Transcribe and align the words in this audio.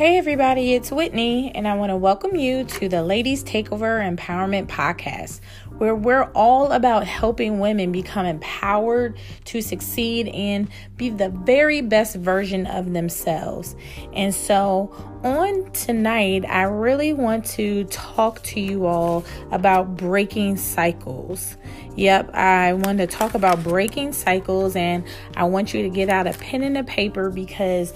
Hey, 0.00 0.16
everybody, 0.16 0.72
it's 0.72 0.90
Whitney, 0.90 1.54
and 1.54 1.68
I 1.68 1.74
want 1.74 1.90
to 1.90 1.96
welcome 1.96 2.34
you 2.34 2.64
to 2.64 2.88
the 2.88 3.02
Ladies 3.02 3.44
Takeover 3.44 4.00
Empowerment 4.00 4.66
Podcast, 4.66 5.40
where 5.76 5.94
we're 5.94 6.30
all 6.34 6.72
about 6.72 7.06
helping 7.06 7.58
women 7.58 7.92
become 7.92 8.24
empowered 8.24 9.18
to 9.44 9.60
succeed 9.60 10.28
and 10.28 10.70
be 10.96 11.10
the 11.10 11.28
very 11.28 11.82
best 11.82 12.16
version 12.16 12.66
of 12.66 12.94
themselves. 12.94 13.76
And 14.14 14.34
so, 14.34 14.90
on 15.22 15.70
tonight, 15.72 16.46
I 16.48 16.62
really 16.62 17.12
want 17.12 17.44
to 17.56 17.84
talk 17.84 18.42
to 18.44 18.60
you 18.60 18.86
all 18.86 19.22
about 19.50 19.98
breaking 19.98 20.56
cycles. 20.56 21.58
Yep, 21.96 22.34
I 22.34 22.72
want 22.72 22.96
to 23.00 23.06
talk 23.06 23.34
about 23.34 23.62
breaking 23.62 24.14
cycles, 24.14 24.76
and 24.76 25.04
I 25.36 25.44
want 25.44 25.74
you 25.74 25.82
to 25.82 25.90
get 25.90 26.08
out 26.08 26.26
a 26.26 26.32
pen 26.32 26.62
and 26.62 26.78
a 26.78 26.84
paper 26.84 27.28
because 27.28 27.92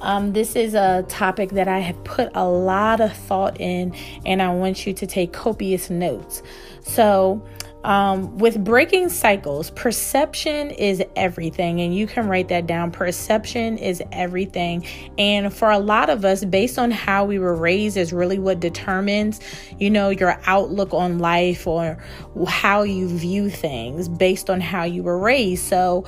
um, 0.00 0.32
this 0.32 0.56
is 0.56 0.74
a 0.74 1.04
topic 1.08 1.50
that 1.50 1.68
I 1.68 1.78
have 1.78 2.02
put 2.04 2.30
a 2.34 2.46
lot 2.46 3.00
of 3.00 3.12
thought 3.12 3.60
in, 3.60 3.94
and 4.24 4.42
I 4.42 4.52
want 4.52 4.86
you 4.86 4.92
to 4.94 5.06
take 5.06 5.32
copious 5.32 5.90
notes. 5.90 6.42
So, 6.82 7.42
um, 7.84 8.36
with 8.38 8.64
breaking 8.64 9.10
cycles, 9.10 9.70
perception 9.70 10.72
is 10.72 11.04
everything, 11.14 11.80
and 11.80 11.94
you 11.94 12.08
can 12.08 12.26
write 12.26 12.48
that 12.48 12.66
down. 12.66 12.90
Perception 12.90 13.78
is 13.78 14.02
everything, 14.10 14.84
and 15.18 15.54
for 15.54 15.70
a 15.70 15.78
lot 15.78 16.10
of 16.10 16.24
us, 16.24 16.44
based 16.44 16.78
on 16.78 16.90
how 16.90 17.24
we 17.24 17.38
were 17.38 17.54
raised, 17.54 17.96
is 17.96 18.12
really 18.12 18.40
what 18.40 18.58
determines, 18.58 19.40
you 19.78 19.88
know, 19.88 20.10
your 20.10 20.40
outlook 20.46 20.92
on 20.94 21.20
life 21.20 21.66
or 21.66 21.96
how 22.48 22.82
you 22.82 23.08
view 23.08 23.48
things 23.48 24.08
based 24.08 24.50
on 24.50 24.60
how 24.60 24.82
you 24.82 25.04
were 25.04 25.18
raised. 25.18 25.64
So, 25.64 26.04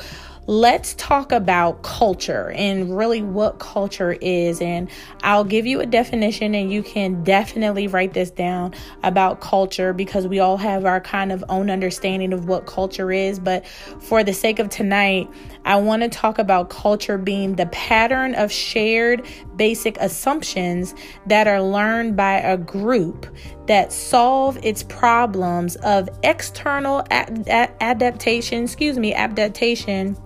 let's 0.48 0.94
talk 0.94 1.30
about 1.30 1.82
culture 1.82 2.52
and 2.52 2.96
really 2.96 3.20
what 3.20 3.58
culture 3.58 4.12
is. 4.22 4.62
And 4.62 4.90
I'll 5.22 5.44
give 5.44 5.66
you 5.66 5.80
a 5.80 5.86
definition, 5.86 6.54
and 6.54 6.72
you 6.72 6.82
can 6.82 7.22
definitely 7.22 7.86
write 7.86 8.14
this 8.14 8.30
down 8.30 8.74
about 9.02 9.40
culture 9.40 9.92
because 9.92 10.26
we 10.26 10.40
all 10.40 10.56
have 10.56 10.86
our 10.86 11.02
kind 11.02 11.32
of 11.32 11.44
own 11.50 11.68
understanding 11.68 12.32
of 12.32 12.46
what 12.46 12.64
culture 12.64 13.12
is. 13.12 13.38
But 13.38 13.66
for 13.66 14.24
the 14.24 14.32
sake 14.32 14.58
of 14.58 14.70
tonight, 14.70 15.28
I 15.66 15.76
want 15.76 16.02
to 16.02 16.08
talk 16.08 16.38
about 16.38 16.70
culture 16.70 17.18
being 17.18 17.56
the 17.56 17.66
pattern 17.66 18.34
of 18.34 18.50
shared 18.50 19.26
basic 19.56 19.98
assumptions 19.98 20.94
that 21.26 21.46
are 21.46 21.60
learned 21.60 22.16
by 22.16 22.38
a 22.38 22.56
group 22.56 23.26
that 23.66 23.92
solve 23.92 24.58
its 24.64 24.82
problems 24.84 25.76
of 25.76 26.08
external 26.22 27.04
adaptation, 27.10 28.64
excuse 28.64 28.98
me, 28.98 29.12
adaptation 29.12 30.16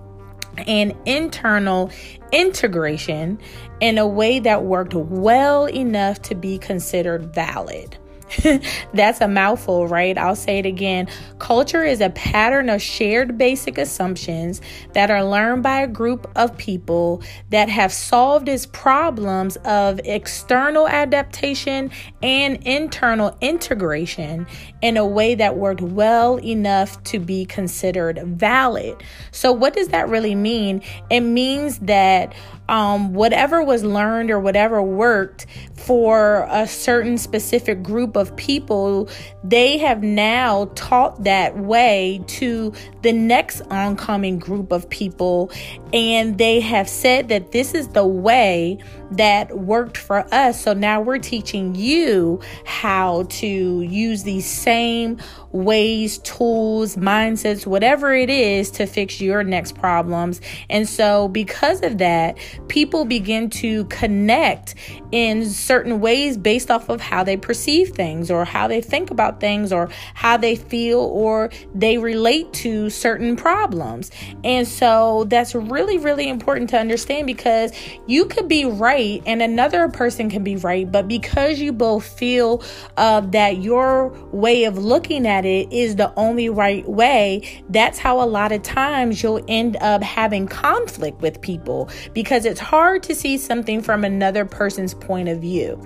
and 0.57 0.95
internal 1.05 1.91
integration 2.31 3.39
in 3.79 3.97
a 3.97 4.07
way 4.07 4.39
that 4.39 4.63
worked 4.63 4.93
well 4.93 5.67
enough 5.67 6.21
to 6.23 6.35
be 6.35 6.57
considered 6.57 7.33
valid. 7.33 7.97
That's 8.93 9.21
a 9.21 9.27
mouthful, 9.27 9.87
right? 9.87 10.17
I'll 10.17 10.35
say 10.35 10.59
it 10.59 10.65
again. 10.65 11.07
Culture 11.39 11.83
is 11.83 12.01
a 12.01 12.09
pattern 12.11 12.69
of 12.69 12.81
shared 12.81 13.37
basic 13.37 13.77
assumptions 13.77 14.61
that 14.93 15.11
are 15.11 15.23
learned 15.23 15.63
by 15.63 15.81
a 15.81 15.87
group 15.87 16.29
of 16.35 16.55
people 16.57 17.21
that 17.49 17.69
have 17.69 17.91
solved 17.91 18.49
its 18.49 18.65
problems 18.65 19.57
of 19.65 19.99
external 20.03 20.87
adaptation 20.87 21.91
and 22.21 22.57
internal 22.65 23.37
integration 23.41 24.47
in 24.81 24.97
a 24.97 25.05
way 25.05 25.35
that 25.35 25.57
worked 25.57 25.81
well 25.81 26.39
enough 26.39 27.01
to 27.03 27.19
be 27.19 27.45
considered 27.45 28.19
valid. 28.23 29.01
So, 29.31 29.51
what 29.51 29.73
does 29.73 29.89
that 29.89 30.09
really 30.09 30.35
mean? 30.35 30.81
It 31.09 31.21
means 31.21 31.79
that 31.79 32.33
um, 32.69 33.13
whatever 33.13 33.63
was 33.63 33.83
learned 33.83 34.31
or 34.31 34.39
whatever 34.39 34.81
worked 34.81 35.45
for 35.75 36.47
a 36.49 36.65
certain 36.65 37.17
specific 37.17 37.83
group 37.83 38.15
of 38.15 38.35
people, 38.35 39.09
they 39.43 39.77
have 39.79 40.01
now 40.01 40.71
taught 40.75 41.23
that 41.25 41.57
way 41.57 42.23
to 42.27 42.73
the 43.01 43.11
next 43.11 43.61
oncoming 43.69 44.39
group 44.39 44.71
of 44.71 44.89
people. 44.89 45.51
And 45.91 46.37
they 46.37 46.61
have 46.61 46.87
said 46.87 47.27
that 47.29 47.51
this 47.51 47.73
is 47.73 47.89
the 47.89 48.07
way 48.07 48.79
that 49.11 49.57
worked 49.57 49.97
for 49.97 50.25
us. 50.33 50.61
So 50.61 50.73
now 50.73 51.01
we're 51.01 51.19
teaching 51.19 51.75
you 51.75 52.41
how 52.65 53.23
to 53.23 53.81
use 53.81 54.23
these 54.23 54.45
same 54.45 55.17
ways, 55.51 56.17
tools, 56.19 56.95
mindsets, 56.95 57.65
whatever 57.65 58.13
it 58.13 58.29
is 58.29 58.71
to 58.71 58.85
fix 58.85 59.21
your 59.21 59.43
next 59.43 59.75
problems. 59.75 60.41
And 60.69 60.89
so, 60.89 61.27
because 61.27 61.81
of 61.83 61.99
that, 61.99 62.37
people 62.67 63.05
begin 63.05 63.49
to 63.49 63.85
connect 63.85 64.75
in 65.13 65.45
certain 65.45 65.99
ways 65.99 66.37
based 66.37 66.71
off 66.71 66.89
of 66.89 66.99
how 66.99 67.23
they 67.23 67.37
perceive 67.37 67.89
things 67.89 68.31
or 68.31 68.43
how 68.43 68.67
they 68.67 68.81
think 68.81 69.11
about 69.11 69.39
things 69.39 69.71
or 69.71 69.87
how 70.15 70.35
they 70.35 70.55
feel 70.55 71.01
or 71.01 71.51
they 71.75 71.99
relate 71.99 72.51
to 72.51 72.89
certain 72.89 73.35
problems. 73.35 74.09
And 74.43 74.67
so, 74.67 75.25
that's 75.25 75.53
really, 75.53 75.99
really 75.99 76.27
important 76.27 76.71
to 76.71 76.79
understand 76.79 77.27
because 77.27 77.71
you 78.07 78.25
could 78.25 78.47
be 78.47 78.65
right 78.65 79.21
and 79.27 79.43
another 79.43 79.87
person 79.87 80.31
can 80.31 80.43
be 80.43 80.55
right, 80.55 80.91
but 80.91 81.07
because 81.07 81.59
you 81.59 81.71
both 81.71 82.07
feel 82.17 82.63
uh, 82.97 83.21
that 83.21 83.57
your 83.57 84.07
way 84.31 84.63
of 84.63 84.79
looking 84.79 85.27
at 85.27 85.45
it 85.45 85.71
is 85.71 85.95
the 85.95 86.11
only 86.17 86.49
right 86.49 86.89
way, 86.89 87.63
that's 87.69 87.99
how 87.99 88.19
a 88.19 88.25
lot 88.25 88.51
of 88.51 88.63
times 88.63 89.21
you'll 89.21 89.45
end 89.47 89.77
up 89.77 90.01
having 90.01 90.47
conflict 90.47 91.21
with 91.21 91.39
people 91.39 91.87
because 92.15 92.45
it's 92.45 92.59
hard 92.59 93.03
to 93.03 93.13
see 93.13 93.37
something 93.37 93.79
from 93.79 94.03
another 94.03 94.43
person's 94.43 94.95
point 95.05 95.29
of 95.29 95.39
view. 95.39 95.81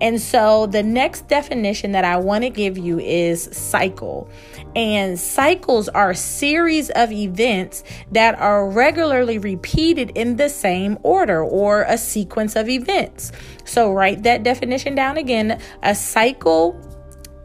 And 0.00 0.20
so 0.20 0.66
the 0.66 0.82
next 0.82 1.28
definition 1.28 1.92
that 1.92 2.04
I 2.04 2.16
want 2.16 2.44
to 2.44 2.50
give 2.50 2.76
you 2.78 2.98
is 2.98 3.44
cycle. 3.56 4.28
And 4.74 5.18
cycles 5.18 5.88
are 5.88 6.14
series 6.14 6.90
of 6.90 7.12
events 7.12 7.84
that 8.10 8.38
are 8.38 8.68
regularly 8.68 9.38
repeated 9.38 10.12
in 10.14 10.36
the 10.36 10.48
same 10.48 10.98
order 11.02 11.44
or 11.44 11.82
a 11.82 11.98
sequence 11.98 12.56
of 12.56 12.68
events. 12.68 13.32
So 13.64 13.92
write 13.92 14.22
that 14.22 14.42
definition 14.42 14.94
down 14.94 15.18
again. 15.18 15.60
A 15.82 15.94
cycle 15.94 16.80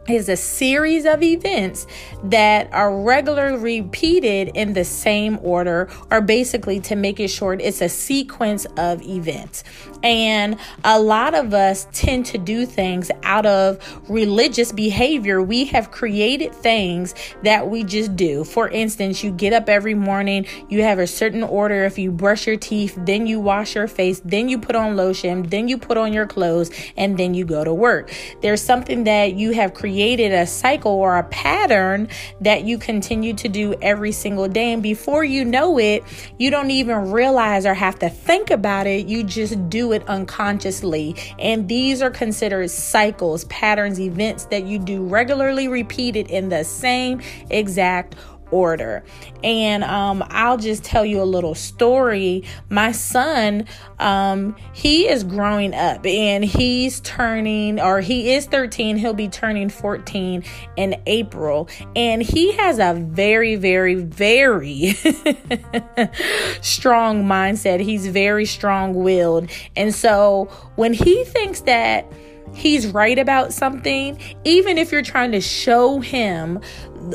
is 0.08 0.28
a 0.28 0.36
series 0.36 1.04
of 1.04 1.22
events 1.22 1.86
that 2.24 2.72
are 2.72 2.98
regularly 2.98 3.82
repeated 3.82 4.50
in 4.54 4.72
the 4.72 4.84
same 4.84 5.38
order, 5.42 5.88
or 6.10 6.20
basically, 6.20 6.80
to 6.80 6.96
make 6.96 7.20
it 7.20 7.28
short, 7.28 7.60
it's 7.60 7.80
a 7.80 7.88
sequence 7.88 8.66
of 8.76 9.02
events. 9.02 9.64
And 10.02 10.56
a 10.84 11.00
lot 11.00 11.34
of 11.34 11.54
us 11.54 11.86
tend 11.92 12.26
to 12.26 12.38
do 12.38 12.66
things 12.66 13.10
out 13.22 13.46
of 13.46 13.78
religious 14.08 14.72
behavior. 14.72 15.42
We 15.42 15.64
have 15.66 15.90
created 15.90 16.54
things 16.54 17.14
that 17.42 17.68
we 17.68 17.84
just 17.84 18.16
do. 18.16 18.44
For 18.44 18.68
instance, 18.68 19.24
you 19.24 19.30
get 19.32 19.52
up 19.52 19.68
every 19.68 19.94
morning, 19.94 20.46
you 20.68 20.82
have 20.82 20.98
a 20.98 21.06
certain 21.06 21.42
order. 21.42 21.84
If 21.84 21.98
you 21.98 22.10
brush 22.10 22.46
your 22.46 22.56
teeth, 22.56 22.96
then 22.96 23.26
you 23.26 23.40
wash 23.40 23.74
your 23.74 23.88
face, 23.88 24.20
then 24.24 24.48
you 24.48 24.58
put 24.58 24.76
on 24.76 24.96
lotion, 24.96 25.42
then 25.44 25.68
you 25.68 25.78
put 25.78 25.96
on 25.96 26.12
your 26.12 26.26
clothes, 26.26 26.70
and 26.96 27.18
then 27.18 27.34
you 27.34 27.44
go 27.44 27.64
to 27.64 27.74
work. 27.74 28.12
There's 28.40 28.62
something 28.62 29.04
that 29.04 29.34
you 29.34 29.52
have 29.52 29.74
created 29.74 30.32
a 30.32 30.46
cycle 30.46 30.92
or 30.92 31.16
a 31.16 31.24
pattern 31.24 32.08
that 32.40 32.64
you 32.64 32.78
continue 32.78 33.34
to 33.34 33.48
do 33.48 33.74
every 33.82 34.12
single 34.12 34.48
day. 34.48 34.72
And 34.72 34.82
before 34.82 35.24
you 35.24 35.44
know 35.44 35.78
it, 35.78 36.04
you 36.38 36.50
don't 36.50 36.70
even 36.70 37.10
realize 37.10 37.66
or 37.66 37.74
have 37.74 37.98
to 38.00 38.08
think 38.08 38.50
about 38.50 38.86
it. 38.86 39.06
You 39.06 39.24
just 39.24 39.68
do 39.68 39.87
it 39.92 40.06
unconsciously. 40.08 41.16
And 41.38 41.68
these 41.68 42.02
are 42.02 42.10
considered 42.10 42.70
cycles, 42.70 43.44
patterns, 43.44 44.00
events 44.00 44.46
that 44.46 44.64
you 44.64 44.78
do 44.78 45.04
regularly 45.04 45.68
repeated 45.68 46.30
in 46.30 46.48
the 46.48 46.64
same 46.64 47.20
exact 47.50 48.14
order. 48.50 49.04
And 49.42 49.84
um, 49.84 50.24
I'll 50.28 50.56
just 50.56 50.84
tell 50.84 51.04
you 51.04 51.22
a 51.22 51.24
little 51.24 51.54
story. 51.54 52.44
My 52.68 52.92
son, 52.92 53.66
um, 53.98 54.56
he 54.72 55.08
is 55.08 55.24
growing 55.24 55.74
up 55.74 56.04
and 56.06 56.44
he's 56.44 57.00
turning, 57.00 57.80
or 57.80 58.00
he 58.00 58.34
is 58.34 58.46
13, 58.46 58.96
he'll 58.96 59.14
be 59.14 59.28
turning 59.28 59.68
14 59.68 60.44
in 60.76 61.00
April. 61.06 61.68
And 61.94 62.22
he 62.22 62.52
has 62.52 62.78
a 62.78 62.94
very, 62.94 63.56
very, 63.56 63.94
very 63.94 64.92
strong 66.60 67.24
mindset. 67.24 67.80
He's 67.80 68.06
very 68.06 68.44
strong 68.44 68.94
willed. 68.94 69.50
And 69.76 69.94
so 69.94 70.46
when 70.76 70.92
he 70.92 71.24
thinks 71.24 71.60
that 71.62 72.10
he's 72.54 72.86
right 72.86 73.18
about 73.18 73.52
something, 73.52 74.18
even 74.44 74.78
if 74.78 74.92
you're 74.92 75.02
trying 75.02 75.32
to 75.32 75.40
show 75.40 76.00
him 76.00 76.60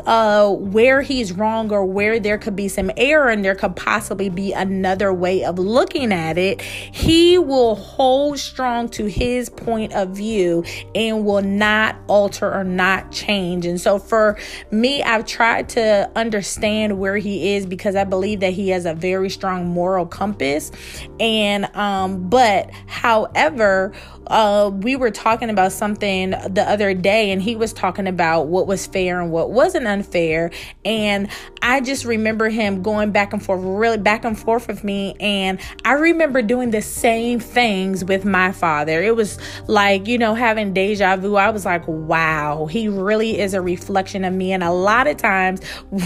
uh, 0.06 0.50
where 0.50 1.02
he's 1.02 1.32
wrong 1.32 1.72
or 1.72 1.86
where 1.86 2.20
there 2.20 2.38
could 2.38 2.56
be 2.56 2.68
some 2.68 2.92
error 2.98 3.30
and 3.30 3.44
there 3.44 3.56
could 3.56 3.76
possibly 3.76 4.30
be 4.30 4.54
another 4.54 5.14
way 5.14 5.44
of 5.44 5.60
looking 5.60 6.12
at 6.12 6.38
it, 6.38 6.62
he 6.62 7.38
will 7.38 7.76
hold 7.76 8.40
strong 8.40 8.90
to 8.90 9.06
his 9.06 9.50
point 9.50 9.94
of 9.94 10.10
view 10.10 10.64
and 10.96 11.26
will 11.26 11.42
not 11.42 11.96
alter 12.08 12.52
or 12.52 12.64
not 12.64 13.12
change. 13.12 13.66
And 13.66 13.80
so 13.80 14.00
for 14.00 14.38
me, 14.72 15.04
I've 15.04 15.26
tried 15.26 15.70
to 15.70 16.12
understand 16.16 17.00
where 17.00 17.18
he 17.18 17.56
is 17.56 17.66
because 17.66 17.96
I 17.96 18.04
believe 18.04 18.40
that 18.42 18.54
he 18.54 18.70
has 18.70 18.86
a 18.86 18.94
very 18.94 19.30
strong 19.30 19.68
moral 19.68 20.06
compass. 20.06 20.72
And, 21.20 21.66
um, 21.76 22.30
but 22.30 22.72
however, 22.88 23.94
uh, 24.28 24.72
we 24.74 24.96
were 24.96 25.12
talking 25.12 25.50
about 25.50 25.72
something 25.72 26.32
the 26.32 26.66
other 26.68 26.94
day, 26.94 27.32
and 27.32 27.42
he 27.42 27.56
was 27.56 27.74
talking 27.74 28.08
about 28.08 28.48
what 28.48 28.68
was 28.68 28.88
fair 28.88 29.20
and 29.20 29.32
what 29.32 29.52
wasn't 29.74 29.88
unfair. 29.88 30.52
And 30.86 31.30
I 31.66 31.80
just 31.80 32.04
remember 32.04 32.50
him 32.50 32.82
going 32.82 33.12
back 33.12 33.32
and 33.32 33.42
forth, 33.42 33.62
really 33.64 33.98
back 33.98 34.26
and 34.26 34.38
forth 34.38 34.68
with 34.68 34.84
me. 34.84 35.16
And 35.22 35.62
I 35.86 35.94
remember 35.94 36.42
doing 36.42 36.72
the 36.72 36.82
same 36.82 37.40
things 37.40 38.04
with 38.04 38.26
my 38.26 38.52
father. 38.52 39.02
It 39.02 39.16
was 39.16 39.40
like, 39.68 40.06
you 40.06 40.18
know, 40.18 40.36
having 40.36 40.74
deja 40.74 41.16
vu. 41.16 41.38
I 41.38 41.52
was 41.52 41.64
like, 41.64 41.88
wow, 41.88 42.66
he 42.66 42.90
really 42.90 43.40
is 43.40 43.54
a 43.54 43.62
reflection 43.62 44.26
of 44.26 44.34
me. 44.34 44.52
And 44.52 44.62
a 44.62 44.72
lot 44.72 45.08
of 45.08 45.16
times 45.16 45.62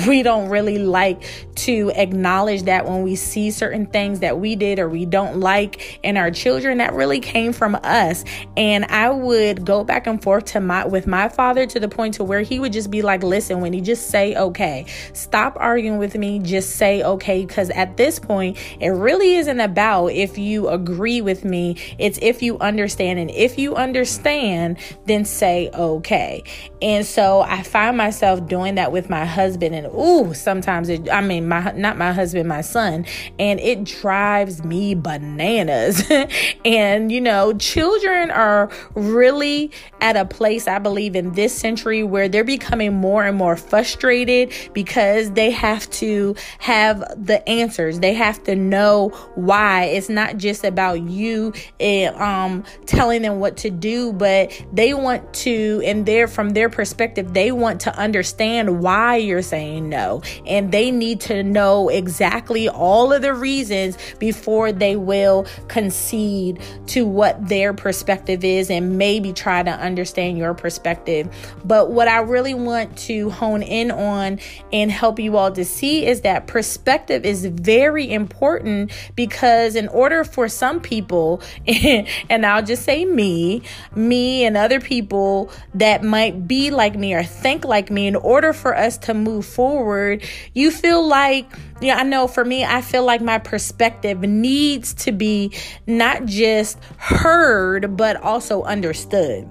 we 0.07 0.21
don't 0.21 0.50
really 0.50 0.77
like 0.77 1.24
to 1.56 1.92
acknowledge 1.95 2.63
that 2.63 2.86
when 2.86 3.01
we 3.01 3.15
see 3.15 3.50
certain 3.50 3.88
things 3.88 4.19
that 4.19 4.39
we 4.39 4.56
did 4.56 4.77
or 4.77 4.88
we 4.88 5.07
don't 5.07 5.39
like 5.39 6.00
in 6.03 6.18
our 6.18 6.30
children, 6.30 6.77
that 6.77 6.94
really 6.94 7.19
came 7.19 7.51
from 7.51 7.74
us. 7.81 8.24
And 8.56 8.86
I 8.86 9.10
would 9.10 9.65
go 9.65 9.83
back 9.83 10.06
and 10.06 10.21
forth 10.21 10.45
to 10.45 10.60
my 10.60 10.86
with 10.86 11.07
my 11.07 11.30
father 11.30 11.65
to 11.65 11.80
the 11.80 11.89
point 11.89 12.13
to 12.15 12.24
where 12.24 12.42
he 12.42 12.60
would 12.60 12.74
just 12.74 12.92
be 12.92 13.01
like, 13.01 13.24
listen, 13.24 13.60
when 13.60 13.74
he 13.74 13.81
just 13.81 14.12
say 14.12 14.36
okay. 14.36 14.86
Stop 15.13 15.47
arguing 15.56 15.98
with 15.98 16.16
me, 16.16 16.40
just 16.40 16.76
say 16.76 17.04
okay. 17.04 17.46
Because 17.46 17.70
at 17.70 17.98
this 17.98 18.20
point, 18.20 18.58
it 18.80 18.90
really 18.90 19.36
isn't 19.36 19.60
about 19.60 20.08
if 20.08 20.38
you 20.38 20.68
agree 20.70 21.22
with 21.22 21.46
me, 21.46 21.78
it's 21.98 22.20
if 22.22 22.42
you 22.42 22.58
understand. 22.60 23.20
And 23.20 23.32
if 23.32 23.58
you 23.58 23.76
understand, 23.76 24.78
then 25.06 25.24
say 25.26 25.70
okay. 25.74 26.44
And 26.81 27.06
so 27.06 27.41
I 27.41 27.63
find 27.63 27.97
myself 27.97 28.47
doing 28.47 28.75
that 28.75 28.91
with 28.91 29.09
my 29.09 29.25
husband. 29.25 29.74
And 29.74 29.88
ooh, 29.88 30.33
sometimes 30.33 30.89
it 30.89 31.09
I 31.09 31.21
mean 31.21 31.47
my 31.47 31.71
not 31.71 31.97
my 31.97 32.13
husband, 32.13 32.47
my 32.47 32.62
son, 32.62 33.06
and 33.39 33.59
it 33.59 33.83
drives 33.83 34.63
me 34.63 34.94
bananas. 34.94 36.03
and 36.65 37.12
you 37.12 37.21
know, 37.21 37.53
children 37.53 38.29
are 38.31 38.69
really 38.94 39.71
at 40.01 40.15
a 40.15 40.25
place, 40.25 40.68
I 40.68 40.79
believe, 40.79 41.15
in 41.15 41.33
this 41.33 41.56
century 41.56 42.03
where 42.03 42.29
they're 42.29 42.44
becoming 42.44 42.94
more 42.94 43.25
and 43.25 43.38
more 43.38 43.56
frustrated 43.56 44.53
because 44.74 45.31
they 45.31 45.51
have 45.51 45.89
to 45.91 46.35
have 46.59 47.00
the 47.18 47.47
answers. 47.50 48.00
They 48.00 48.13
have 48.13 48.44
to 48.44 48.56
know 48.56 49.09
why. 49.35 49.85
It's 49.85 50.09
not 50.09 50.38
just 50.38 50.63
about 50.63 51.01
you 51.01 51.53
eh, 51.79 52.07
um, 52.07 52.63
telling 52.85 53.21
them 53.21 53.39
what 53.39 53.57
to 53.57 53.69
do, 53.69 54.13
but 54.13 54.51
they 54.71 54.94
want 54.94 55.33
to, 55.35 55.81
and 55.85 56.06
they're 56.06 56.27
from 56.27 56.50
their 56.50 56.67
perspective, 56.69 57.34
they 57.34 57.52
want 57.52 57.81
to 57.81 57.96
understand 57.98 58.81
why 58.81 59.18
you're 59.18 59.42
saying 59.42 59.90
no. 59.90 60.22
And 60.46 60.72
they 60.72 60.92
need 60.92 61.22
to 61.22 61.44
know 61.44 61.90
exactly 61.90 62.69
all 62.69 63.14
of 63.14 63.22
the 63.22 63.34
reasons 63.34 63.98
before 64.19 64.72
they 64.72 64.96
will 64.96 65.46
concede 65.68 66.62
to 66.88 67.06
what 67.06 67.48
their 67.48 67.74
perspective 67.74 68.44
is 68.44 68.69
and 68.69 68.98
maybe 68.98 69.34
try 69.34 69.64
to 69.64 69.72
understand 69.72 70.38
your 70.38 70.54
perspective. 70.54 71.30
But 71.64 71.92
what 71.92 72.08
I 72.08 72.19
really 72.19 72.54
want 72.54 72.98
to 73.00 73.30
hone 73.30 73.63
in 73.63 73.92
on 73.92 74.40
and 74.72 74.92
help 74.92 75.20
you 75.20 75.38
all 75.38 75.52
to 75.52 75.66
see 75.66 76.06
is 76.06 76.22
that 76.22 76.48
perspective 76.48 77.25
is 77.25 77.46
very 77.46 78.12
important 78.12 78.92
because 79.16 79.75
in 79.75 79.88
order 79.90 80.24
for 80.24 80.48
some 80.48 80.80
people, 80.80 81.42
and 81.68 82.46
I'll 82.46 82.63
just 82.63 82.84
say 82.84 83.06
me, 83.06 83.62
me 83.96 84.46
and 84.46 84.58
other 84.58 84.80
people 84.80 85.52
that 85.74 86.04
might 86.04 86.48
be 86.48 86.56
like 86.71 86.95
me 86.95 87.13
or 87.13 87.24
think 87.24 87.65
like 87.65 87.89
me, 87.89 88.07
in 88.07 88.15
order 88.15 88.54
for 88.54 88.75
us 88.75 88.98
to 89.00 89.13
move 89.13 89.45
forward, 89.45 90.24
you 90.54 90.71
feel 90.71 91.07
like 91.07 91.45
yeah, 91.80 91.98
I 91.98 92.04
know 92.04 92.27
for 92.27 92.44
me, 92.44 92.65
I 92.65 92.81
feel 92.81 93.06
like 93.06 93.21
my 93.21 93.38
perspective 93.38 94.21
needs 94.21 94.94
to 95.06 95.12
be 95.12 95.54
not 95.86 96.25
just 96.25 96.80
heard, 96.98 97.95
but 97.95 98.15
also 98.18 98.63
understood 98.63 99.48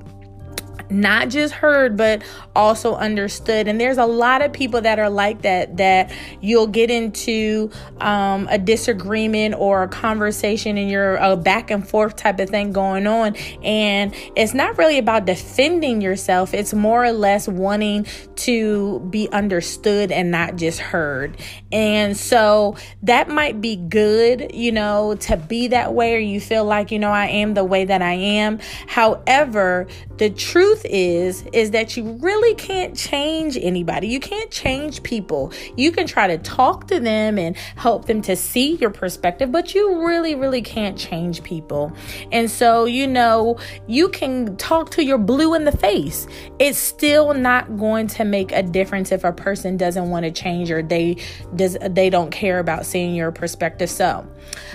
not 0.91 1.29
just 1.29 1.55
heard 1.55 1.97
but 1.97 2.23
also 2.55 2.95
understood. 2.95 3.69
And 3.69 3.81
there's 3.81 3.99
a 3.99 4.07
lot 4.07 4.43
of 4.43 4.53
people 4.53 4.81
that 4.81 4.99
are 4.99 5.11
like 5.11 5.43
that 5.43 5.77
that 5.77 6.13
you'll 6.41 6.67
get 6.67 6.91
into 6.91 7.71
um, 8.01 8.49
a 8.51 8.59
disagreement 8.59 9.55
or 9.57 9.83
a 9.83 9.89
conversation 9.89 10.77
and 10.79 10.91
you're 10.91 11.17
a 11.17 11.37
back 11.37 11.71
and 11.71 11.87
forth 11.87 12.17
type 12.17 12.41
of 12.41 12.51
thing 12.51 12.73
going 12.73 13.07
on. 13.07 13.37
And 13.63 14.15
it's 14.35 14.55
not 14.55 14.79
really 14.79 14.99
about 14.99 15.27
defending 15.27 16.01
yourself. 16.01 16.55
It's 16.55 16.75
more 16.75 17.05
or 17.05 17.13
less 17.13 17.49
wanting 17.49 18.07
to 18.37 19.01
be 19.11 19.29
understood 19.31 20.13
and 20.13 20.31
not 20.31 20.57
just 20.57 20.79
heard. 20.79 21.37
And 21.73 22.17
so 22.17 22.77
that 23.03 23.29
might 23.29 23.61
be 23.61 23.77
good 23.77 24.51
you 24.55 24.73
know 24.73 25.15
to 25.15 25.37
be 25.37 25.69
that 25.69 25.95
way 25.95 26.15
or 26.15 26.19
you 26.19 26.41
feel 26.41 26.65
like 26.65 26.91
you 26.91 26.99
know 26.99 27.11
I 27.11 27.27
am 27.27 27.55
the 27.55 27.65
way 27.65 27.85
that 27.85 28.03
I 28.03 28.15
am. 28.15 28.59
However 28.87 29.87
the 30.19 30.31
truth 30.31 30.76
is 30.85 31.45
is 31.53 31.71
that 31.73 31.97
you 31.97 32.13
really 32.21 32.55
can't 32.55 32.97
change 32.97 33.57
anybody. 33.57 34.09
You 34.09 34.21
can't 34.21 34.51
change 34.51 35.03
people. 35.03 35.53
You 35.77 35.93
can 35.93 36.07
try 36.07 36.27
to 36.27 36.39
talk 36.39 36.87
to 36.89 37.01
them 37.01 37.39
and 37.39 37.57
help 37.77 38.07
them 38.07 38.23
to 38.23 38.37
see 38.37 38.77
your 38.77 38.91
perspective, 38.91 39.53
but 39.53 39.75
you 39.75 40.07
really 40.07 40.35
really 40.35 40.63
can't 40.63 40.99
change 40.99 41.43
people. 41.43 41.93
And 42.33 42.51
so, 42.51 42.85
you 42.85 43.07
know, 43.07 43.59
you 43.87 44.09
can 44.09 44.57
talk 44.57 44.91
to 44.91 45.05
your 45.05 45.19
blue 45.19 45.55
in 45.55 45.65
the 45.65 45.73
face. 45.73 46.27
It's 46.59 46.79
still 46.79 47.35
not 47.35 47.77
going 47.77 48.07
to 48.09 48.25
make 48.25 48.53
a 48.53 48.63
difference 48.63 49.13
if 49.13 49.25
a 49.25 49.33
person 49.33 49.77
doesn't 49.77 50.11
want 50.11 50.25
to 50.25 50.31
change 50.31 50.71
or 50.71 50.83
they 50.83 51.17
does 51.55 51.77
they 51.89 52.11
don't 52.11 52.31
care 52.31 52.59
about 52.59 52.87
seeing 52.87 53.15
your 53.15 53.33
perspective. 53.33 53.91
So, 53.91 54.27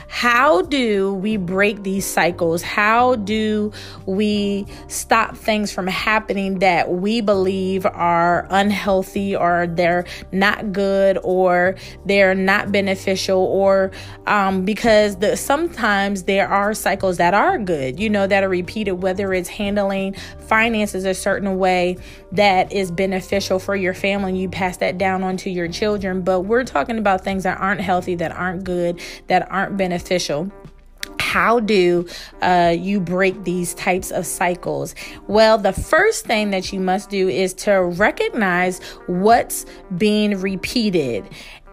how 0.07 0.61
do 0.63 1.13
we 1.13 1.37
break 1.37 1.83
these 1.83 2.05
cycles? 2.05 2.61
How 2.61 3.15
do 3.15 3.71
we 4.05 4.65
stop 4.87 5.37
things 5.37 5.71
from 5.71 5.87
happening 5.87 6.59
that 6.59 6.91
we 6.91 7.21
believe 7.21 7.85
are 7.85 8.45
unhealthy 8.49 9.35
or 9.35 9.67
they're 9.67 10.05
not 10.31 10.73
good 10.73 11.17
or 11.23 11.75
they're 12.05 12.35
not 12.35 12.71
beneficial 12.71 13.39
or 13.39 13.91
um, 14.27 14.65
because 14.65 15.17
the, 15.17 15.37
sometimes 15.37 16.23
there 16.23 16.49
are 16.49 16.73
cycles 16.73 17.17
that 17.17 17.33
are 17.33 17.57
good, 17.57 17.99
you 17.99 18.09
know, 18.09 18.27
that 18.27 18.43
are 18.43 18.49
repeated, 18.49 18.93
whether 18.93 19.33
it's 19.33 19.49
handling 19.49 20.15
finances 20.39 21.05
a 21.05 21.13
certain 21.13 21.57
way 21.57 21.97
that 22.31 22.71
is 22.71 22.91
beneficial 22.91 23.59
for 23.59 23.75
your 23.75 23.93
family 23.93 24.31
and 24.31 24.39
you 24.39 24.49
pass 24.49 24.77
that 24.77 24.97
down 24.97 25.23
onto 25.23 25.49
your 25.49 25.67
children. 25.67 26.21
But 26.21 26.41
we're 26.41 26.63
talking 26.63 26.97
about 26.97 27.23
things 27.23 27.43
that 27.43 27.59
aren't 27.59 27.81
healthy, 27.81 28.15
that 28.15 28.31
aren't 28.31 28.63
good, 28.63 28.99
that 29.27 29.49
aren't 29.51 29.60
beneficial 29.69 30.51
how 31.31 31.61
do 31.61 32.05
uh, 32.41 32.75
you 32.77 32.99
break 32.99 33.45
these 33.45 33.73
types 33.75 34.11
of 34.11 34.25
cycles? 34.25 34.93
Well, 35.27 35.57
the 35.57 35.71
first 35.71 36.25
thing 36.25 36.51
that 36.51 36.73
you 36.73 36.81
must 36.81 37.09
do 37.09 37.29
is 37.29 37.53
to 37.53 37.81
recognize 37.81 38.81
what's 39.07 39.65
being 39.97 40.41
repeated 40.41 41.25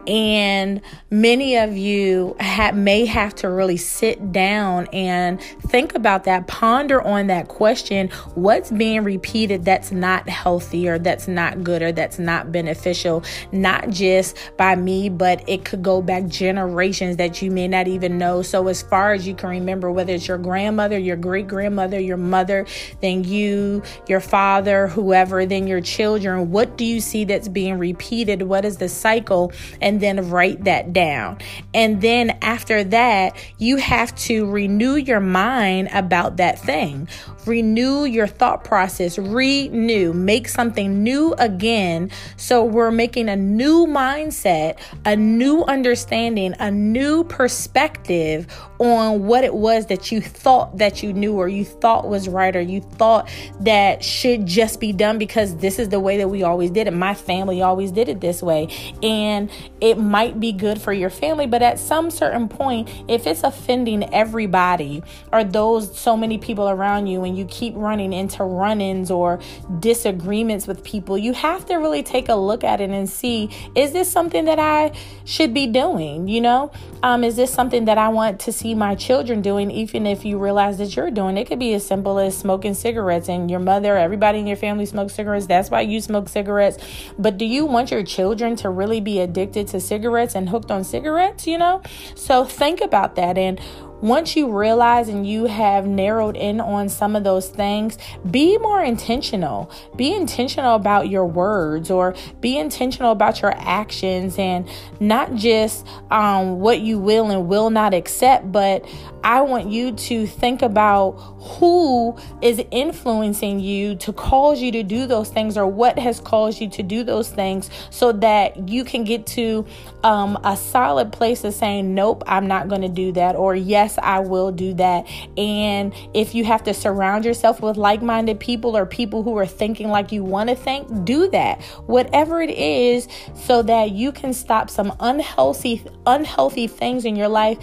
and 0.09 0.81
many 1.11 1.55
of 1.55 1.77
you 1.77 2.35
ha- 2.39 2.71
may 2.73 3.05
have 3.05 3.35
to 3.35 3.49
really 3.49 3.77
sit 3.77 4.31
down 4.31 4.87
and 4.87 5.39
think 5.67 5.93
about 5.93 6.23
that, 6.23 6.47
ponder 6.47 6.99
on 7.03 7.27
that 7.27 7.47
question 7.47 8.09
what's 8.33 8.71
being 8.71 9.03
repeated 9.03 9.65
that's 9.65 9.91
not 9.91 10.27
healthy 10.27 10.89
or 10.89 10.97
that's 10.97 11.27
not 11.27 11.63
good 11.63 11.83
or 11.83 11.91
that's 11.91 12.17
not 12.17 12.51
beneficial, 12.51 13.23
not 13.51 13.91
just 13.91 14.35
by 14.57 14.75
me, 14.75 15.09
but 15.09 15.47
it 15.47 15.63
could 15.63 15.83
go 15.83 16.01
back 16.01 16.25
generations 16.25 17.17
that 17.17 17.43
you 17.43 17.51
may 17.51 17.67
not 17.67 17.87
even 17.87 18.17
know. 18.17 18.41
So, 18.41 18.67
as 18.67 18.81
far 18.81 19.13
as 19.13 19.27
you 19.27 19.35
can 19.35 19.49
remember, 19.49 19.91
whether 19.91 20.13
it's 20.13 20.27
your 20.27 20.39
grandmother, 20.39 20.97
your 20.97 21.17
great 21.17 21.47
grandmother, 21.47 21.99
your 21.99 22.17
mother, 22.17 22.65
then 23.01 23.23
you, 23.23 23.83
your 24.07 24.21
father, 24.21 24.87
whoever, 24.87 25.45
then 25.45 25.67
your 25.67 25.81
children, 25.81 26.49
what 26.49 26.77
do 26.77 26.85
you 26.85 26.99
see 26.99 27.25
that's 27.25 27.47
being 27.47 27.77
repeated? 27.77 28.41
What 28.41 28.65
is 28.65 28.77
the 28.77 28.89
cycle? 28.89 29.51
And 29.81 29.98
then 29.99 30.29
write 30.29 30.63
that 30.63 30.93
down. 30.93 31.37
And 31.73 32.01
then 32.01 32.37
after 32.41 32.83
that, 32.85 33.35
you 33.57 33.77
have 33.77 34.15
to 34.15 34.45
renew 34.49 34.95
your 34.95 35.19
mind 35.19 35.89
about 35.91 36.37
that 36.37 36.59
thing. 36.59 37.07
Renew 37.45 38.05
your 38.05 38.27
thought 38.27 38.63
process, 38.63 39.17
renew, 39.17 40.13
make 40.13 40.47
something 40.47 41.03
new 41.03 41.33
again. 41.39 42.11
So 42.37 42.63
we're 42.63 42.91
making 42.91 43.29
a 43.29 43.35
new 43.35 43.87
mindset, 43.87 44.77
a 45.05 45.15
new 45.15 45.63
understanding, 45.63 46.53
a 46.59 46.69
new 46.69 47.23
perspective 47.23 48.47
on 48.79 49.27
what 49.27 49.43
it 49.43 49.53
was 49.53 49.87
that 49.87 50.09
you 50.09 50.21
thought 50.21 50.77
that 50.77 51.03
you 51.03 51.11
knew 51.11 51.33
or 51.33 51.49
you 51.49 51.65
thought 51.65 52.07
was 52.07 52.29
right 52.29 52.55
or 52.55 52.61
you 52.61 52.79
thought 52.79 53.29
that 53.59 54.01
should 54.03 54.45
just 54.45 54.79
be 54.79 54.93
done 54.93 55.17
because 55.17 55.57
this 55.57 55.79
is 55.79 55.89
the 55.89 55.99
way 55.99 56.17
that 56.17 56.29
we 56.29 56.43
always 56.43 56.71
did 56.71 56.87
it. 56.87 56.91
My 56.91 57.13
family 57.13 57.61
always 57.61 57.91
did 57.91 58.07
it 58.07 58.21
this 58.21 58.41
way. 58.41 58.69
And 59.03 59.51
it 59.81 59.97
might 59.97 60.39
be 60.39 60.53
good 60.53 60.81
for 60.81 60.93
your 60.93 61.09
family, 61.09 61.45
but 61.45 61.61
at 61.61 61.77
some 61.77 62.09
certain 62.09 62.47
point, 62.47 62.89
if 63.09 63.27
it's 63.27 63.43
offending 63.43 64.11
everybody 64.13 65.03
or 65.33 65.43
those 65.43 65.97
so 65.99 66.15
many 66.15 66.37
people 66.37 66.69
around 66.69 67.07
you 67.07 67.25
and 67.25 67.37
you 67.37 67.43
keep 67.45 67.73
running 67.75 68.13
into 68.13 68.45
run 68.45 68.79
ins 68.79 69.11
or 69.11 69.41
disagreements 69.79 70.67
with 70.67 70.85
people, 70.85 71.17
you 71.17 71.33
have 71.33 71.65
to 71.65 71.75
really 71.75 72.01
take 72.01 72.29
a 72.29 72.35
look 72.35 72.63
at 72.63 72.79
it 72.79 72.89
and 72.89 73.09
see 73.09 73.49
is 73.75 73.91
this 73.91 74.09
something 74.09 74.45
that 74.45 74.59
I 74.59 74.93
should 75.25 75.53
be 75.53 75.67
doing? 75.67 76.29
You 76.29 76.39
know, 76.39 76.71
um, 77.03 77.25
is 77.25 77.35
this 77.35 77.51
something 77.51 77.85
that 77.85 77.97
I 77.97 78.07
want 78.07 78.39
to 78.41 78.53
see? 78.53 78.68
See 78.69 78.75
my 78.75 78.93
children 78.93 79.41
doing, 79.41 79.71
even 79.71 80.05
if 80.05 80.23
you 80.23 80.37
realize 80.37 80.77
that 80.77 80.95
you're 80.95 81.09
doing. 81.09 81.37
It 81.37 81.47
could 81.47 81.59
be 81.59 81.73
as 81.73 81.85
simple 81.85 82.19
as 82.19 82.37
smoking 82.37 82.75
cigarettes, 82.75 83.27
and 83.27 83.49
your 83.49 83.59
mother, 83.59 83.97
everybody 83.97 84.39
in 84.39 84.47
your 84.47 84.57
family 84.57 84.85
smokes 84.85 85.15
cigarettes. 85.15 85.47
That's 85.47 85.71
why 85.71 85.81
you 85.81 86.01
smoke 86.01 86.29
cigarettes. 86.29 86.77
But 87.17 87.37
do 87.37 87.45
you 87.45 87.65
want 87.65 87.89
your 87.89 88.03
children 88.03 88.55
to 88.57 88.69
really 88.69 89.01
be 89.01 89.21
addicted 89.21 89.67
to 89.69 89.79
cigarettes 89.79 90.35
and 90.35 90.49
hooked 90.49 90.69
on 90.69 90.83
cigarettes? 90.83 91.47
You 91.47 91.57
know? 91.57 91.81
So 92.15 92.45
think 92.45 92.81
about 92.81 93.15
that. 93.15 93.37
And 93.37 93.59
once 94.01 94.35
you 94.35 94.51
realize 94.51 95.09
and 95.09 95.27
you 95.27 95.45
have 95.45 95.85
narrowed 95.85 96.35
in 96.35 96.59
on 96.59 96.89
some 96.89 97.15
of 97.15 97.23
those 97.23 97.49
things, 97.49 97.97
be 98.29 98.57
more 98.57 98.83
intentional. 98.83 99.71
Be 99.95 100.13
intentional 100.13 100.75
about 100.75 101.09
your 101.09 101.25
words 101.25 101.91
or 101.91 102.15
be 102.41 102.57
intentional 102.57 103.11
about 103.11 103.41
your 103.41 103.53
actions 103.57 104.37
and 104.37 104.67
not 104.99 105.35
just 105.35 105.85
um, 106.11 106.59
what 106.59 106.79
you 106.79 106.97
will 106.99 107.29
and 107.29 107.47
will 107.47 107.69
not 107.69 107.93
accept, 107.93 108.51
but 108.51 108.85
I 109.23 109.41
want 109.41 109.69
you 109.69 109.91
to 109.91 110.27
think 110.27 110.61
about 110.61 111.11
who 111.11 112.17
is 112.41 112.61
influencing 112.71 113.59
you 113.59 113.95
to 113.97 114.13
cause 114.13 114.61
you 114.61 114.71
to 114.71 114.83
do 114.83 115.07
those 115.07 115.29
things 115.29 115.57
or 115.57 115.67
what 115.67 115.99
has 115.99 116.19
caused 116.19 116.61
you 116.61 116.69
to 116.69 116.83
do 116.83 117.03
those 117.03 117.29
things 117.29 117.69
so 117.89 118.11
that 118.13 118.69
you 118.69 118.83
can 118.83 119.03
get 119.03 119.25
to 119.27 119.65
um, 120.03 120.37
a 120.43 120.55
solid 120.55 121.11
place 121.11 121.43
of 121.43 121.53
saying, 121.53 121.93
Nope, 121.93 122.23
I'm 122.27 122.47
not 122.47 122.69
going 122.69 122.81
to 122.81 122.89
do 122.89 123.11
that, 123.13 123.35
or 123.35 123.55
Yes, 123.55 123.88
I 123.97 124.19
will 124.19 124.51
do 124.51 124.73
that. 124.75 125.07
And 125.37 125.93
if 126.13 126.35
you 126.35 126.45
have 126.45 126.63
to 126.63 126.73
surround 126.73 127.25
yourself 127.25 127.61
with 127.61 127.77
like 127.77 128.01
minded 128.01 128.39
people 128.39 128.77
or 128.77 128.85
people 128.85 129.23
who 129.23 129.37
are 129.37 129.47
thinking 129.47 129.89
like 129.89 130.11
you 130.11 130.23
want 130.23 130.49
to 130.49 130.55
think, 130.55 131.05
do 131.05 131.29
that. 131.29 131.61
Whatever 131.85 132.41
it 132.41 132.51
is, 132.51 133.07
so 133.35 133.61
that 133.63 133.91
you 133.91 134.11
can 134.11 134.33
stop 134.33 134.69
some 134.69 134.95
unhealthy, 134.99 135.83
unhealthy 136.05 136.67
things 136.67 137.05
in 137.05 137.15
your 137.15 137.29
life 137.29 137.57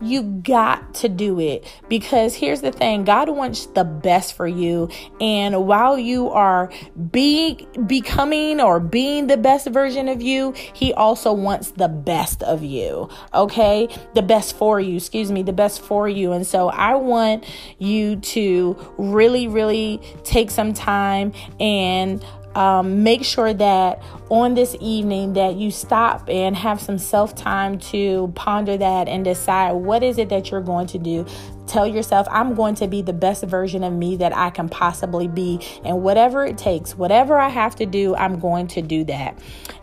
you 0.00 0.22
got 0.22 0.94
to 0.94 1.08
do 1.08 1.40
it 1.40 1.64
because 1.88 2.34
here's 2.34 2.60
the 2.60 2.72
thing 2.72 3.04
God 3.04 3.28
wants 3.28 3.66
the 3.66 3.84
best 3.84 4.34
for 4.34 4.46
you. 4.46 4.88
And 5.20 5.66
while 5.66 5.98
you 5.98 6.30
are 6.30 6.70
be, 7.10 7.66
becoming 7.86 8.60
or 8.60 8.80
being 8.80 9.26
the 9.26 9.36
best 9.36 9.66
version 9.68 10.08
of 10.08 10.22
you, 10.22 10.52
He 10.72 10.92
also 10.92 11.32
wants 11.32 11.72
the 11.72 11.88
best 11.88 12.42
of 12.42 12.62
you. 12.62 13.08
Okay? 13.34 13.88
The 14.14 14.22
best 14.22 14.56
for 14.56 14.80
you, 14.80 14.96
excuse 14.96 15.30
me, 15.30 15.42
the 15.42 15.52
best 15.52 15.80
for 15.80 16.08
you. 16.08 16.32
And 16.32 16.46
so 16.46 16.68
I 16.68 16.94
want 16.94 17.44
you 17.78 18.16
to 18.16 18.94
really, 18.98 19.48
really 19.48 20.00
take 20.24 20.50
some 20.50 20.72
time 20.72 21.32
and 21.60 22.24
um, 22.58 23.04
make 23.04 23.22
sure 23.22 23.54
that 23.54 24.02
on 24.30 24.54
this 24.54 24.76
evening 24.80 25.34
that 25.34 25.54
you 25.54 25.70
stop 25.70 26.28
and 26.28 26.56
have 26.56 26.80
some 26.80 26.98
self 26.98 27.36
time 27.36 27.78
to 27.78 28.32
ponder 28.34 28.76
that 28.76 29.06
and 29.06 29.24
decide 29.24 29.72
what 29.74 30.02
is 30.02 30.18
it 30.18 30.28
that 30.30 30.50
you're 30.50 30.60
going 30.60 30.88
to 30.88 30.98
do. 30.98 31.24
Tell 31.68 31.86
yourself 31.86 32.26
i'm 32.30 32.54
going 32.54 32.74
to 32.76 32.88
be 32.88 33.02
the 33.02 33.12
best 33.12 33.44
version 33.44 33.84
of 33.84 33.92
me 33.92 34.16
that 34.16 34.34
i 34.34 34.48
can 34.48 34.70
possibly 34.70 35.28
be 35.28 35.60
and 35.84 36.02
whatever 36.02 36.46
it 36.46 36.56
takes 36.56 36.96
whatever 36.96 37.38
i 37.38 37.50
have 37.50 37.76
to 37.76 37.84
do 37.84 38.16
i'm 38.16 38.38
going 38.38 38.66
to 38.68 38.82
do 38.82 39.04
that. 39.04 39.38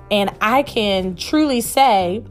And 0.09 0.35
i 0.41 0.63
can 0.63 1.15
truly 1.15 1.61
say 1.61 2.23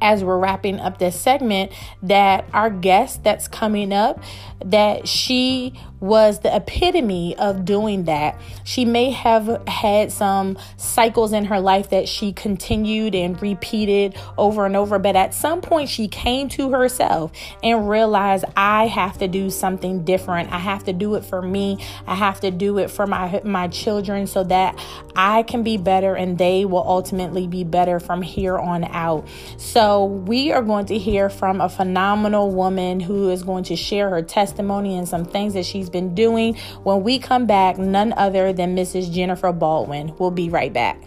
as 0.00 0.22
we're 0.22 0.38
wrapping 0.38 0.80
up 0.80 0.98
this 0.98 1.18
segment 1.18 1.72
that 2.02 2.44
our 2.52 2.70
guest 2.70 3.24
that's 3.24 3.48
coming 3.48 3.92
up 3.92 4.22
that 4.64 5.08
she 5.08 5.72
was 6.00 6.40
the 6.40 6.54
epitome 6.54 7.36
of 7.36 7.64
doing 7.64 8.04
that. 8.04 8.40
She 8.64 8.84
may 8.84 9.10
have 9.10 9.66
had 9.66 10.12
some 10.12 10.58
cycles 10.76 11.32
in 11.32 11.46
her 11.46 11.60
life 11.60 11.90
that 11.90 12.08
she 12.08 12.32
continued 12.32 13.14
and 13.14 13.40
repeated 13.40 14.16
over 14.36 14.66
and 14.66 14.76
over, 14.76 14.98
but 14.98 15.16
at 15.16 15.34
some 15.34 15.60
point 15.60 15.88
she 15.88 16.08
came 16.08 16.48
to 16.50 16.70
herself 16.70 17.32
and 17.62 17.88
realized 17.88 18.44
I 18.56 18.86
have 18.86 19.18
to 19.18 19.28
do 19.28 19.50
something 19.50 20.04
different. 20.04 20.52
I 20.52 20.58
have 20.58 20.84
to 20.84 20.92
do 20.92 21.14
it 21.14 21.24
for 21.24 21.42
me. 21.42 21.78
I 22.06 22.14
have 22.14 22.40
to 22.40 22.50
do 22.50 22.78
it 22.78 22.90
for 22.90 23.06
my 23.06 23.40
my 23.44 23.68
children 23.68 24.26
so 24.26 24.44
that 24.44 24.78
I 25.16 25.42
can 25.42 25.62
be 25.62 25.76
better 25.76 26.14
and 26.14 26.38
they 26.38 26.64
will 26.64 26.86
ultimately 26.86 27.46
be 27.46 27.64
better 27.64 28.00
from 28.00 28.22
here 28.22 28.58
on 28.58 28.84
out. 28.84 29.26
So, 29.56 30.04
we 30.04 30.52
are 30.52 30.62
going 30.62 30.86
to 30.86 30.98
hear 30.98 31.28
from 31.28 31.60
a 31.60 31.68
phenomenal 31.68 32.50
woman 32.50 33.00
who 33.00 33.30
is 33.30 33.42
going 33.42 33.64
to 33.64 33.76
share 33.76 34.10
her 34.10 34.22
testimony 34.22 34.96
and 34.96 35.08
some 35.08 35.24
things 35.24 35.54
that 35.54 35.66
she's 35.66 35.87
been 35.88 36.14
doing. 36.14 36.56
When 36.82 37.02
we 37.02 37.18
come 37.18 37.46
back, 37.46 37.78
none 37.78 38.12
other 38.14 38.52
than 38.52 38.76
Mrs. 38.76 39.12
Jennifer 39.12 39.52
Baldwin. 39.52 40.14
We'll 40.18 40.30
be 40.30 40.48
right 40.48 40.72
back. 40.72 41.02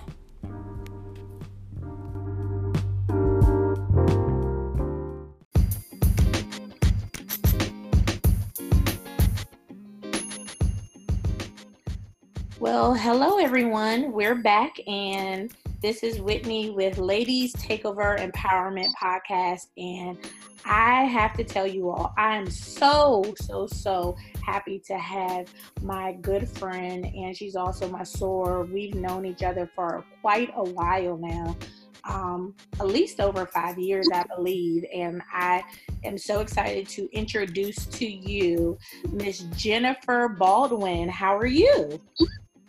Well, 12.60 12.94
hello 12.94 13.40
everyone. 13.40 14.12
We're 14.12 14.36
back 14.36 14.76
and 14.88 15.52
this 15.82 16.04
is 16.04 16.22
Whitney 16.22 16.70
with 16.70 17.00
Ladies 17.00 17.54
Takeover 17.56 18.20
Empowerment 18.20 18.92
Podcast 19.02 19.68
and 19.78 20.18
I 20.64 21.06
have 21.06 21.34
to 21.38 21.44
tell 21.44 21.66
you 21.66 21.90
all, 21.90 22.14
I 22.18 22.38
am 22.38 22.48
so, 22.50 23.34
so, 23.42 23.66
so 23.66 24.16
happy 24.44 24.80
to 24.86 24.96
have 24.96 25.52
my 25.82 26.14
good 26.14 26.48
friend, 26.48 27.04
and 27.06 27.36
she's 27.36 27.56
also 27.56 27.90
my 27.90 28.02
soror. 28.02 28.72
We've 28.72 28.94
known 28.94 29.26
each 29.26 29.42
other 29.42 29.70
for 29.76 30.06
quite 30.22 30.52
a 30.56 30.64
while 30.64 31.18
now. 31.18 31.58
Um, 32.04 32.56
at 32.80 32.88
least 32.88 33.20
over 33.20 33.48
five 33.48 33.80
years, 33.80 34.08
I 34.14 34.24
believe. 34.36 34.86
And 34.94 35.22
I 35.34 35.64
am 36.04 36.18
so 36.18 36.42
excited 36.42 36.88
to 36.90 37.10
introduce 37.12 37.88
to 37.88 38.08
you 38.08 38.78
Miss 39.12 39.40
Jennifer 39.56 40.28
Baldwin. 40.30 41.10
How 41.10 41.36
are 41.36 41.46
you? 41.46 42.00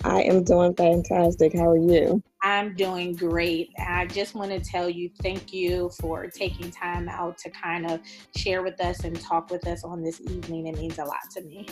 I 0.04 0.22
am 0.22 0.42
doing 0.42 0.74
fantastic. 0.74 1.54
How 1.54 1.70
are 1.70 1.76
you? 1.76 2.22
I'm 2.42 2.74
doing 2.74 3.14
great. 3.14 3.70
I 3.78 4.06
just 4.06 4.34
want 4.34 4.50
to 4.50 4.58
tell 4.58 4.90
you 4.90 5.10
thank 5.22 5.52
you 5.52 5.90
for 6.00 6.26
taking 6.26 6.70
time 6.72 7.08
out 7.08 7.38
to 7.38 7.50
kind 7.50 7.88
of 7.88 8.00
share 8.36 8.62
with 8.62 8.80
us 8.80 9.04
and 9.04 9.18
talk 9.20 9.50
with 9.50 9.66
us 9.66 9.84
on 9.84 10.02
this 10.02 10.20
evening. 10.20 10.66
It 10.66 10.76
means 10.76 10.98
a 10.98 11.04
lot 11.04 11.30
to 11.36 11.42
me. 11.42 11.68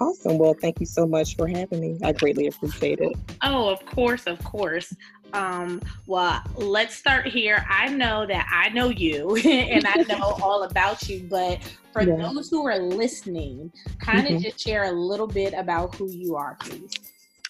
Awesome. 0.00 0.38
Well, 0.38 0.54
thank 0.60 0.80
you 0.80 0.86
so 0.86 1.06
much 1.06 1.36
for 1.36 1.46
having 1.46 1.80
me. 1.80 1.98
I 2.02 2.12
greatly 2.12 2.46
appreciate 2.46 3.00
it. 3.00 3.16
Oh, 3.42 3.68
of 3.68 3.84
course, 3.86 4.26
of 4.26 4.42
course. 4.44 4.94
Um, 5.32 5.82
well, 6.06 6.42
let's 6.54 6.94
start 6.94 7.26
here. 7.26 7.66
I 7.68 7.88
know 7.88 8.26
that 8.26 8.46
I 8.50 8.70
know 8.70 8.88
you 8.88 9.36
and 9.44 9.86
I 9.86 9.96
know 10.08 10.38
all 10.42 10.64
about 10.64 11.08
you, 11.08 11.26
but 11.30 11.60
for 11.92 12.02
yeah. 12.02 12.16
those 12.16 12.50
who 12.50 12.66
are 12.66 12.78
listening, 12.78 13.72
kind 13.98 14.26
of 14.26 14.32
mm-hmm. 14.34 14.42
just 14.42 14.60
share 14.60 14.84
a 14.84 14.92
little 14.92 15.26
bit 15.26 15.54
about 15.54 15.94
who 15.94 16.10
you 16.10 16.36
are, 16.36 16.56
please. 16.60 16.90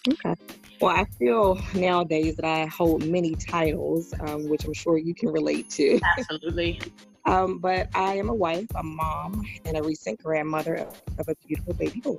Okay. 0.07 0.35
Well, 0.79 0.95
I 0.95 1.05
feel 1.17 1.59
nowadays 1.73 2.35
that 2.35 2.45
I 2.45 2.67
hold 2.67 3.05
many 3.05 3.35
titles, 3.35 4.13
um, 4.19 4.47
which 4.47 4.65
I'm 4.65 4.73
sure 4.73 4.97
you 4.97 5.15
can 5.15 5.29
relate 5.29 5.69
to. 5.71 5.99
Absolutely. 6.17 6.79
Um, 7.27 7.59
but 7.59 7.89
I 7.93 8.13
am 8.15 8.29
a 8.29 8.33
wife, 8.33 8.67
a 8.75 8.83
mom, 8.83 9.45
and 9.65 9.77
a 9.77 9.83
recent 9.83 10.23
grandmother 10.23 10.87
of 11.19 11.27
a 11.27 11.35
beautiful 11.45 11.73
baby 11.73 11.99
boy. 11.99 12.15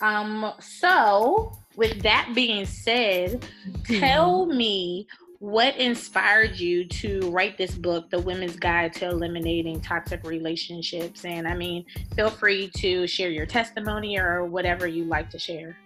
Um. 0.01 0.53
So, 0.61 1.53
with 1.77 2.03
that 2.03 2.31
being 2.35 2.67
said, 2.67 3.41
mm-hmm. 3.41 3.99
tell 3.99 4.47
me 4.47 5.09
what 5.41 5.75
inspired 5.77 6.61
you 6.61 6.85
to 6.85 7.21
write 7.31 7.57
this 7.57 7.75
book, 7.75 8.11
The 8.11 8.21
Women's 8.21 8.57
Guide 8.57 8.93
to 8.95 9.09
Eliminating 9.09 9.81
Toxic 9.81 10.23
Relationships? 10.25 11.25
And 11.25 11.49
I 11.49 11.55
mean, 11.55 11.87
feel 12.15 12.29
free 12.29 12.71
to 12.77 13.07
share 13.07 13.31
your 13.31 13.47
testimony 13.47 14.19
or 14.19 14.45
whatever 14.45 14.87
you 14.87 15.05
like 15.05 15.31
to 15.31 15.39
share. 15.39 15.79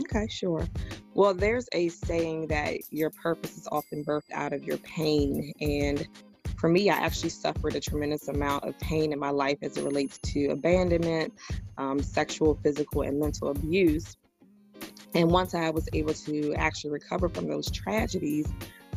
Okay, 0.00 0.28
sure. 0.28 0.66
Well, 1.14 1.34
there's 1.34 1.68
a 1.72 1.88
saying 1.88 2.48
that 2.48 2.76
your 2.90 3.10
purpose 3.10 3.56
is 3.56 3.68
often 3.72 4.04
birthed 4.04 4.30
out 4.32 4.52
of 4.52 4.62
your 4.62 4.78
pain. 4.78 5.52
And 5.60 6.06
for 6.58 6.68
me, 6.68 6.90
I 6.90 6.96
actually 6.96 7.30
suffered 7.30 7.74
a 7.74 7.80
tremendous 7.80 8.28
amount 8.28 8.64
of 8.64 8.78
pain 8.78 9.12
in 9.12 9.18
my 9.18 9.30
life 9.30 9.58
as 9.62 9.76
it 9.76 9.84
relates 9.84 10.18
to 10.18 10.48
abandonment, 10.48 11.32
um, 11.76 12.00
sexual, 12.00 12.58
physical, 12.62 13.02
and 13.02 13.18
mental 13.18 13.48
abuse. 13.48 14.16
And 15.14 15.30
once 15.30 15.54
I 15.54 15.70
was 15.70 15.88
able 15.92 16.14
to 16.14 16.54
actually 16.54 16.90
recover 16.90 17.28
from 17.28 17.48
those 17.48 17.70
tragedies, 17.70 18.46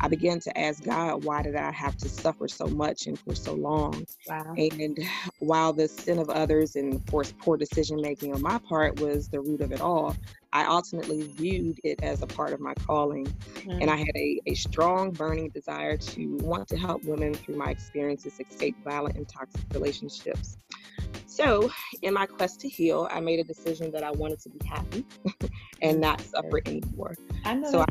I 0.02 0.08
began 0.08 0.40
to 0.40 0.58
ask 0.58 0.82
God, 0.82 1.24
why 1.24 1.42
did 1.42 1.54
I 1.54 1.70
have 1.70 1.96
to 1.98 2.08
suffer 2.08 2.48
so 2.48 2.66
much 2.66 3.06
and 3.06 3.16
for 3.16 3.36
so 3.36 3.54
long? 3.54 4.04
Wow. 4.28 4.54
And 4.58 4.98
while 5.38 5.72
the 5.72 5.86
sin 5.86 6.18
of 6.18 6.28
others 6.28 6.74
and, 6.74 6.94
of 6.94 7.06
course, 7.06 7.32
poor 7.38 7.56
decision 7.56 8.02
making 8.02 8.34
on 8.34 8.42
my 8.42 8.58
part 8.58 9.00
was 9.00 9.28
the 9.28 9.40
root 9.40 9.60
of 9.60 9.70
it 9.70 9.80
all, 9.80 10.16
I 10.52 10.66
ultimately 10.66 11.22
viewed 11.22 11.78
it 11.84 12.02
as 12.02 12.20
a 12.20 12.26
part 12.26 12.52
of 12.52 12.58
my 12.58 12.74
calling. 12.74 13.26
Mm-hmm. 13.26 13.80
And 13.80 13.90
I 13.90 13.96
had 13.96 14.16
a, 14.16 14.40
a 14.46 14.54
strong, 14.54 15.12
burning 15.12 15.50
desire 15.50 15.96
to 15.96 16.36
want 16.42 16.68
to 16.68 16.76
help 16.76 17.04
women 17.04 17.32
through 17.32 17.56
my 17.56 17.70
experiences 17.70 18.40
escape 18.40 18.76
violent 18.84 19.16
and 19.16 19.28
toxic 19.28 19.62
relationships. 19.72 20.58
So, 21.26 21.70
in 22.02 22.12
my 22.12 22.26
quest 22.26 22.60
to 22.60 22.68
heal, 22.68 23.08
I 23.10 23.20
made 23.20 23.40
a 23.40 23.44
decision 23.44 23.90
that 23.92 24.02
I 24.02 24.10
wanted 24.10 24.40
to 24.40 24.50
be 24.50 24.66
happy 24.66 25.06
and 25.82 26.00
not 26.00 26.20
suffer 26.20 26.60
anymore. 26.66 27.14
I 27.44 27.54
know. 27.54 27.70
So 27.70 27.80
I, 27.80 27.84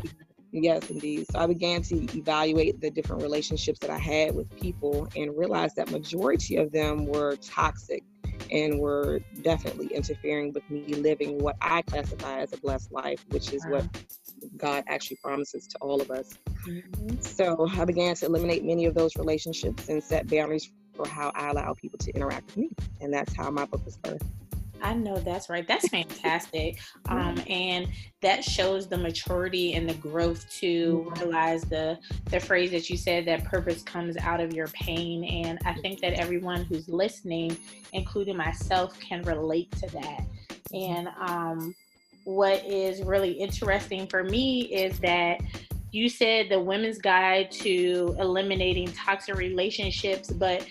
yes, 0.52 0.88
indeed. 0.90 1.26
So 1.30 1.38
I 1.38 1.46
began 1.46 1.82
to 1.82 1.96
evaluate 2.16 2.80
the 2.80 2.90
different 2.90 3.22
relationships 3.22 3.78
that 3.80 3.90
I 3.90 3.98
had 3.98 4.34
with 4.34 4.54
people 4.60 5.08
and 5.16 5.36
realized 5.36 5.76
that 5.76 5.90
majority 5.90 6.56
of 6.56 6.70
them 6.72 7.06
were 7.06 7.36
toxic 7.36 8.04
and 8.50 8.78
were 8.78 9.20
definitely 9.40 9.86
interfering 9.86 10.52
with 10.52 10.68
me 10.70 10.94
living 10.94 11.38
what 11.38 11.56
I 11.60 11.82
classify 11.82 12.40
as 12.40 12.52
a 12.52 12.58
blessed 12.58 12.92
life, 12.92 13.24
which 13.30 13.52
is 13.52 13.64
what 13.66 13.86
God 14.56 14.84
actually 14.88 15.18
promises 15.22 15.66
to 15.68 15.78
all 15.78 16.00
of 16.00 16.10
us. 16.10 16.34
Mm-hmm. 16.66 17.20
So 17.20 17.66
I 17.76 17.84
began 17.84 18.14
to 18.16 18.26
eliminate 18.26 18.64
many 18.64 18.84
of 18.84 18.94
those 18.94 19.16
relationships 19.16 19.88
and 19.88 20.02
set 20.02 20.28
boundaries 20.28 20.70
for 20.94 21.08
how 21.08 21.32
I 21.34 21.48
allow 21.48 21.72
people 21.74 21.98
to 22.00 22.12
interact 22.12 22.46
with 22.48 22.56
me. 22.58 22.70
And 23.00 23.12
that's 23.12 23.34
how 23.34 23.50
my 23.50 23.64
book 23.64 23.84
was 23.84 23.96
birthed. 23.96 24.22
I 24.82 24.94
know 24.94 25.16
that's 25.16 25.48
right. 25.48 25.66
That's 25.66 25.88
fantastic. 25.88 26.80
Um, 27.08 27.40
and 27.48 27.88
that 28.20 28.44
shows 28.44 28.88
the 28.88 28.96
maturity 28.96 29.74
and 29.74 29.88
the 29.88 29.94
growth 29.94 30.48
to 30.60 31.06
mm-hmm. 31.06 31.22
realize 31.22 31.62
the 31.62 31.98
the 32.30 32.40
phrase 32.40 32.70
that 32.72 32.90
you 32.90 32.96
said 32.96 33.24
that 33.26 33.44
purpose 33.44 33.82
comes 33.82 34.16
out 34.16 34.40
of 34.40 34.52
your 34.52 34.68
pain. 34.68 35.24
And 35.24 35.58
I 35.64 35.74
think 35.74 36.00
that 36.00 36.14
everyone 36.14 36.64
who's 36.64 36.88
listening, 36.88 37.56
including 37.92 38.36
myself, 38.36 38.98
can 39.00 39.22
relate 39.22 39.70
to 39.72 39.86
that. 39.92 40.24
And 40.72 41.08
um, 41.20 41.74
what 42.24 42.64
is 42.64 43.02
really 43.02 43.32
interesting 43.32 44.06
for 44.06 44.24
me 44.24 44.62
is 44.62 44.98
that 45.00 45.40
you 45.90 46.08
said 46.08 46.48
the 46.48 46.58
women's 46.58 46.98
guide 46.98 47.50
to 47.50 48.16
eliminating 48.18 48.90
toxic 48.92 49.36
relationships, 49.36 50.30
but 50.30 50.66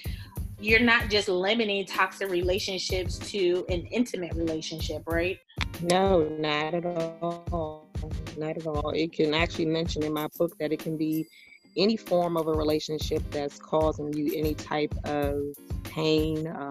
you're 0.62 0.80
not 0.80 1.10
just 1.10 1.28
limiting 1.28 1.86
toxic 1.86 2.30
relationships 2.30 3.18
to 3.32 3.66
an 3.70 3.82
intimate 3.88 4.34
relationship, 4.36 5.04
right? 5.08 5.40
No, 5.82 6.24
not 6.24 6.76
at 6.76 6.86
all. 6.86 7.90
Not 8.38 8.58
at 8.58 8.68
all. 8.68 8.92
It 8.92 9.12
can 9.12 9.34
actually 9.34 9.66
mention 9.66 10.04
in 10.04 10.14
my 10.14 10.28
book 10.38 10.58
that 10.60 10.72
it 10.72 10.80
can 10.80 10.98
be 10.98 11.28
any 11.78 11.98
form 11.98 12.38
of 12.38 12.48
a 12.48 12.54
relationship 12.54 13.24
that's 13.32 13.58
causing 13.58 14.14
you 14.14 14.34
any 14.38 14.54
type 14.54 14.94
of 15.06 15.42
pain 15.84 16.48
um, 16.48 16.71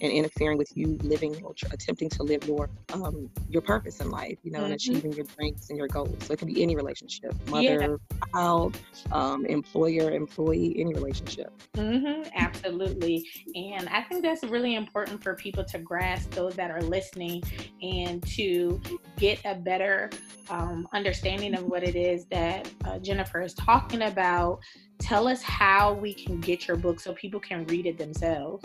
and 0.00 0.12
interfering 0.12 0.58
with 0.58 0.76
you 0.76 0.98
living 1.02 1.42
or 1.44 1.54
tr- 1.54 1.66
attempting 1.72 2.08
to 2.10 2.22
live 2.22 2.46
your 2.46 2.68
um, 2.92 3.30
your 3.48 3.62
purpose 3.62 4.00
in 4.00 4.10
life, 4.10 4.38
you 4.42 4.50
know, 4.50 4.58
mm-hmm. 4.58 4.66
and 4.66 4.74
achieving 4.74 5.12
your 5.12 5.24
dreams 5.36 5.68
and 5.70 5.78
your 5.78 5.88
goals. 5.88 6.16
So 6.20 6.32
it 6.32 6.38
can 6.38 6.48
be 6.48 6.62
any 6.62 6.76
relationship, 6.76 7.34
mother, 7.48 7.98
yeah. 8.12 8.18
child, 8.32 8.78
um, 9.12 9.46
employer, 9.46 10.10
employee, 10.10 10.76
any 10.78 10.94
relationship. 10.94 11.52
Mm-hmm, 11.74 12.28
absolutely, 12.34 13.26
and 13.54 13.88
I 13.88 14.02
think 14.02 14.22
that's 14.22 14.44
really 14.44 14.74
important 14.74 15.22
for 15.22 15.34
people 15.34 15.64
to 15.64 15.78
grasp 15.78 16.30
those 16.30 16.54
that 16.54 16.70
are 16.70 16.82
listening 16.82 17.42
and 17.82 18.24
to 18.28 18.80
get 19.16 19.40
a 19.44 19.54
better 19.54 20.10
um, 20.50 20.88
understanding 20.92 21.54
of 21.54 21.64
what 21.64 21.82
it 21.82 21.96
is 21.96 22.24
that 22.26 22.70
uh, 22.84 22.98
Jennifer 22.98 23.42
is 23.42 23.54
talking 23.54 24.02
about 24.02 24.60
tell 24.98 25.28
us 25.28 25.42
how 25.42 25.92
we 25.94 26.12
can 26.12 26.40
get 26.40 26.66
your 26.66 26.76
book 26.76 27.00
so 27.00 27.12
people 27.14 27.40
can 27.40 27.64
read 27.66 27.86
it 27.86 27.98
themselves. 27.98 28.64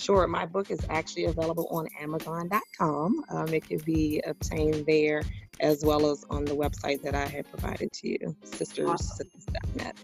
Sure. 0.00 0.26
My 0.26 0.46
book 0.46 0.70
is 0.70 0.80
actually 0.88 1.26
available 1.26 1.68
on 1.70 1.86
Amazon.com. 2.00 3.22
Um, 3.28 3.48
it 3.48 3.68
can 3.68 3.78
be 3.80 4.22
obtained 4.26 4.86
there 4.86 5.22
as 5.60 5.84
well 5.84 6.10
as 6.10 6.24
on 6.30 6.46
the 6.46 6.54
website 6.54 7.02
that 7.02 7.14
I 7.14 7.26
had 7.26 7.46
provided 7.50 7.92
to 7.92 8.08
you, 8.08 8.34
sisterssuccess.net. 8.46 9.96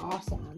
Awesome. 0.00 0.56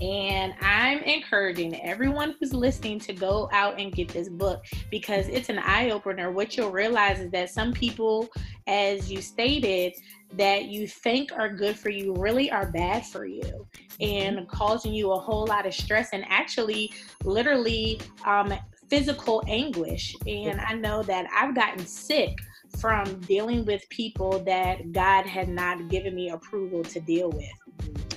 And 0.00 0.54
I'm 0.60 1.00
encouraging 1.00 1.80
everyone 1.82 2.36
who's 2.38 2.52
listening 2.52 3.00
to 3.00 3.12
go 3.12 3.48
out 3.52 3.80
and 3.80 3.92
get 3.92 4.08
this 4.08 4.28
book 4.28 4.64
because 4.90 5.26
it's 5.28 5.48
an 5.48 5.58
eye 5.58 5.90
opener. 5.90 6.30
What 6.30 6.56
you'll 6.56 6.70
realize 6.70 7.18
is 7.20 7.30
that 7.32 7.50
some 7.50 7.72
people, 7.72 8.28
as 8.66 9.10
you 9.10 9.20
stated, 9.20 9.94
that 10.34 10.66
you 10.66 10.86
think 10.86 11.32
are 11.32 11.48
good 11.48 11.76
for 11.76 11.90
you 11.90 12.14
really 12.14 12.50
are 12.50 12.70
bad 12.70 13.06
for 13.06 13.24
you 13.24 13.66
and 14.00 14.36
mm-hmm. 14.38 14.46
causing 14.46 14.92
you 14.92 15.12
a 15.12 15.18
whole 15.18 15.46
lot 15.46 15.66
of 15.66 15.74
stress 15.74 16.10
and 16.12 16.24
actually, 16.28 16.92
literally, 17.24 18.00
um, 18.24 18.52
physical 18.88 19.42
anguish. 19.48 20.14
And 20.26 20.60
I 20.60 20.74
know 20.74 21.02
that 21.02 21.26
I've 21.34 21.54
gotten 21.54 21.84
sick 21.86 22.38
from 22.78 23.20
dealing 23.20 23.64
with 23.64 23.88
people 23.88 24.38
that 24.44 24.92
God 24.92 25.26
had 25.26 25.48
not 25.48 25.88
given 25.88 26.14
me 26.14 26.30
approval 26.30 26.84
to 26.84 27.00
deal 27.00 27.30
with. 27.30 27.48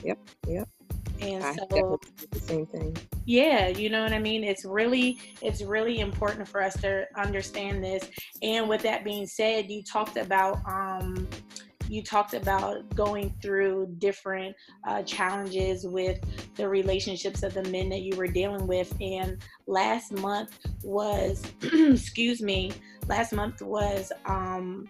Yep, 0.04 0.20
yep. 0.48 0.70
And 1.22 1.44
I 1.44 1.56
so 1.56 2.00
the 2.32 2.40
same 2.40 2.66
thing. 2.66 2.98
Yeah, 3.26 3.68
you 3.68 3.90
know 3.90 4.04
what 4.04 4.12
I 4.12 4.20
mean? 4.20 4.44
It's 4.44 4.66
really 4.66 5.20
it's 5.42 5.62
really 5.62 6.00
important 6.00 6.48
for 6.48 6.62
us 6.62 6.74
to 6.82 7.06
understand 7.16 7.84
this. 7.84 8.10
And 8.42 8.68
with 8.68 8.82
that 8.84 9.04
being 9.04 9.28
said, 9.28 9.70
you 9.70 9.84
talked 9.84 10.18
about 10.18 10.60
um 10.66 11.28
you 11.92 12.02
talked 12.02 12.34
about 12.34 12.96
going 12.96 13.36
through 13.42 13.96
different 13.98 14.56
uh, 14.88 15.04
challenges 15.04 15.86
with 15.86 16.20
the 16.56 16.68
relationships 16.68 17.44
of 17.44 17.54
the 17.54 17.64
men 17.64 17.90
that 17.90 18.00
you 18.00 18.16
were 18.16 18.28
dealing 18.28 18.66
with. 18.66 18.96
And 19.02 19.38
last 19.68 20.14
month 20.14 20.58
was, 20.84 21.44
excuse 21.62 22.42
me, 22.42 22.72
last 23.08 23.34
month 23.34 23.62
was 23.62 24.14
um, 24.26 24.88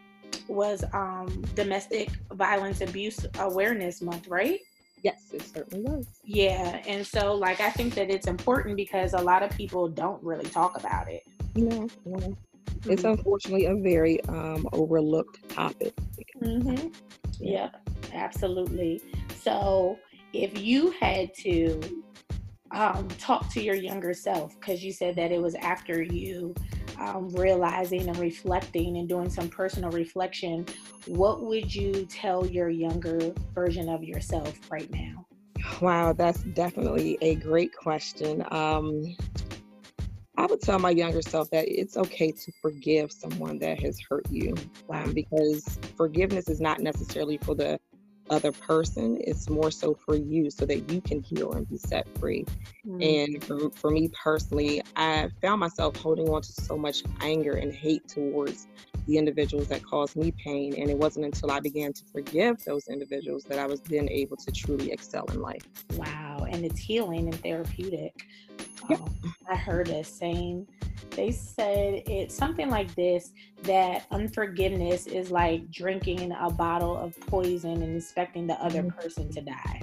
was 0.48 0.84
um, 0.94 1.44
domestic 1.56 2.10
violence 2.34 2.82
abuse 2.82 3.26
awareness 3.40 4.02
month, 4.02 4.28
right? 4.28 4.60
Yes, 5.04 5.32
it 5.34 5.42
certainly 5.42 5.84
was. 5.84 6.08
Yeah, 6.24 6.82
and 6.88 7.06
so 7.06 7.34
like 7.34 7.60
I 7.60 7.72
think 7.72 7.96
that 7.96 8.10
it's 8.10 8.28
important 8.28 8.76
because 8.76 9.14
a 9.14 9.22
lot 9.22 9.44
of 9.44 9.50
people 9.52 9.88
don't 9.88 10.22
really 10.24 10.50
talk 10.50 10.78
about 10.78 11.10
it. 11.10 11.24
No, 11.56 11.88
no. 12.06 12.18
Mm-hmm. 12.18 12.92
It's 12.92 13.04
unfortunately 13.04 13.66
a 13.66 13.76
very 13.76 14.24
um, 14.26 14.68
overlooked 14.74 15.50
topic. 15.50 15.94
Mm-hmm. 16.42 16.88
Yeah, 17.40 17.70
absolutely. 18.14 19.02
So 19.36 19.98
if 20.34 20.60
you 20.60 20.92
had 20.92 21.34
to 21.36 22.04
um, 22.74 23.08
talk 23.20 23.50
to 23.54 23.64
your 23.64 23.76
younger 23.76 24.14
self, 24.14 24.60
because 24.60 24.84
you 24.84 24.92
said 24.92 25.16
that 25.16 25.32
it 25.32 25.42
was 25.42 25.56
after 25.56 26.02
you 26.02 26.56
um, 27.00 27.30
realizing 27.30 28.08
and 28.08 28.18
reflecting 28.18 28.98
and 28.98 29.10
doing 29.10 29.30
some 29.30 29.50
personal 29.50 29.90
reflection, 29.92 30.66
what 31.08 31.44
would 31.44 31.74
you 31.74 32.06
tell 32.06 32.46
your 32.46 32.70
younger 32.70 33.34
version 33.54 33.90
of 33.90 34.04
yourself 34.04 34.60
right 34.70 34.90
now? 34.92 35.26
Wow, 35.82 36.14
that's 36.14 36.44
definitely 36.44 37.18
a 37.22 37.36
great 37.36 37.76
question. 37.76 38.44
Um, 38.52 39.16
I 40.38 40.46
would 40.46 40.62
tell 40.62 40.80
my 40.80 40.90
younger 40.92 41.22
self 41.22 41.50
that 41.52 41.68
it's 41.68 41.98
okay 41.98 42.32
to 42.32 42.52
forgive 42.62 43.12
someone 43.12 43.60
that 43.60 43.80
has 43.82 44.00
hurt 44.00 44.26
you 44.32 44.56
um, 44.90 45.14
because 45.14 45.78
forgiveness 45.96 46.50
is 46.50 46.62
not 46.62 46.80
necessarily 46.80 47.38
for 47.38 47.54
the 47.54 47.80
other 48.32 48.52
person, 48.52 49.18
it's 49.22 49.50
more 49.50 49.70
so 49.70 49.94
for 49.94 50.16
you 50.16 50.50
so 50.50 50.66
that 50.66 50.90
you 50.90 51.02
can 51.02 51.22
heal 51.22 51.52
and 51.52 51.70
be 51.70 51.78
set 51.78 52.08
free. 52.18 52.46
Mm-hmm. 52.88 53.02
And 53.02 53.44
for, 53.44 53.70
for 53.72 53.92
me 53.92 54.10
personally, 54.10 54.82
I 54.96 55.30
found 55.42 55.60
myself 55.60 55.98
holding 55.98 56.30
on 56.30 56.42
to 56.42 56.52
so 56.52 56.78
much 56.78 57.04
anger 57.20 57.54
and 57.54 57.74
hate 57.74 58.08
towards 58.08 58.68
the 59.08 59.18
individuals 59.18 59.68
that 59.68 59.84
caused 59.84 60.16
me 60.16 60.32
pain. 60.32 60.74
And 60.78 60.90
it 60.90 60.98
wasn't 60.98 61.26
until 61.26 61.52
I 61.52 61.60
began 61.60 61.94
to 61.94 62.04
forgive 62.12 62.64
those 62.64 62.88
individuals 62.88 63.44
that 63.46 63.60
I 63.60 63.68
was 63.68 63.82
then 63.82 64.08
able 64.10 64.38
to 64.38 64.52
truly 64.52 64.92
excel 64.92 65.26
in 65.26 65.42
life. 65.42 65.68
Wow. 65.96 66.46
And 66.50 66.64
it's 66.66 66.80
healing 66.80 67.28
and 67.28 67.40
therapeutic. 67.42 68.26
I 69.50 69.56
heard 69.56 69.90
a 69.90 70.04
saying, 70.04 70.68
they 71.12 71.32
said 71.32 72.04
it's 72.06 72.36
something 72.36 72.70
like 72.70 72.94
this 72.96 73.32
that 73.64 74.06
unforgiveness 74.12 75.08
is 75.08 75.32
like 75.32 75.70
drinking 75.72 76.34
a 76.40 76.50
bottle 76.50 76.98
of 76.98 77.20
poison 77.22 77.82
and 77.82 77.98
expecting 77.98 78.48
the 78.48 78.56
other 78.64 78.84
mm-hmm. 78.84 79.00
person 79.00 79.30
to 79.32 79.42
die. 79.42 79.82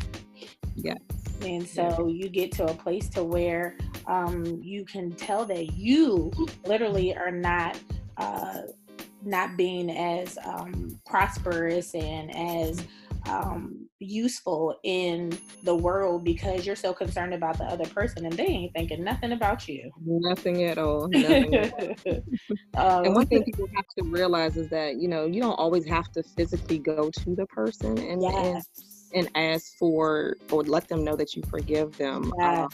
Yeah. 0.74 0.94
And 1.42 1.66
so 1.66 2.08
you 2.08 2.28
get 2.28 2.52
to 2.52 2.64
a 2.64 2.74
place 2.74 3.08
to 3.10 3.22
where 3.22 3.76
um, 4.06 4.44
you 4.62 4.84
can 4.84 5.12
tell 5.12 5.44
that 5.46 5.72
you 5.74 6.32
literally 6.66 7.16
are 7.16 7.30
not 7.30 7.78
uh, 8.16 8.62
not 9.22 9.56
being 9.56 9.90
as 9.90 10.38
um, 10.44 10.98
prosperous 11.06 11.94
and 11.94 12.34
as 12.34 12.82
um, 13.28 13.87
useful 14.00 14.78
in 14.84 15.36
the 15.64 15.74
world 15.74 16.24
because 16.24 16.66
you're 16.66 16.76
so 16.76 16.92
concerned 16.92 17.34
about 17.34 17.58
the 17.58 17.64
other 17.64 17.86
person 17.86 18.24
and 18.26 18.34
they 18.34 18.46
ain't 18.46 18.72
thinking 18.72 19.02
nothing 19.02 19.32
about 19.32 19.68
you. 19.68 19.90
Nothing 20.04 20.64
at 20.64 20.78
all. 20.78 21.08
Nothing 21.12 21.54
at 21.54 21.72
all. 22.06 22.14
um, 22.74 23.04
and 23.04 23.14
one 23.14 23.26
thing 23.26 23.42
people 23.44 23.66
have 23.74 23.86
to 23.98 24.04
realize 24.04 24.56
is 24.56 24.68
that 24.70 24.96
you 24.96 25.08
know 25.08 25.26
you 25.26 25.40
don't 25.40 25.58
always 25.58 25.86
have 25.86 26.10
to 26.12 26.22
physically 26.22 26.78
go 26.78 27.10
to 27.10 27.34
the 27.34 27.46
person 27.46 27.98
and 27.98 28.22
yes. 28.22 28.66
and, 29.14 29.26
and 29.26 29.54
ask 29.54 29.76
for 29.78 30.36
or 30.50 30.62
let 30.62 30.88
them 30.88 31.04
know 31.04 31.16
that 31.16 31.34
you 31.34 31.42
forgive 31.48 31.96
them. 31.98 32.32
Yes. 32.38 32.58
Um, 32.58 32.68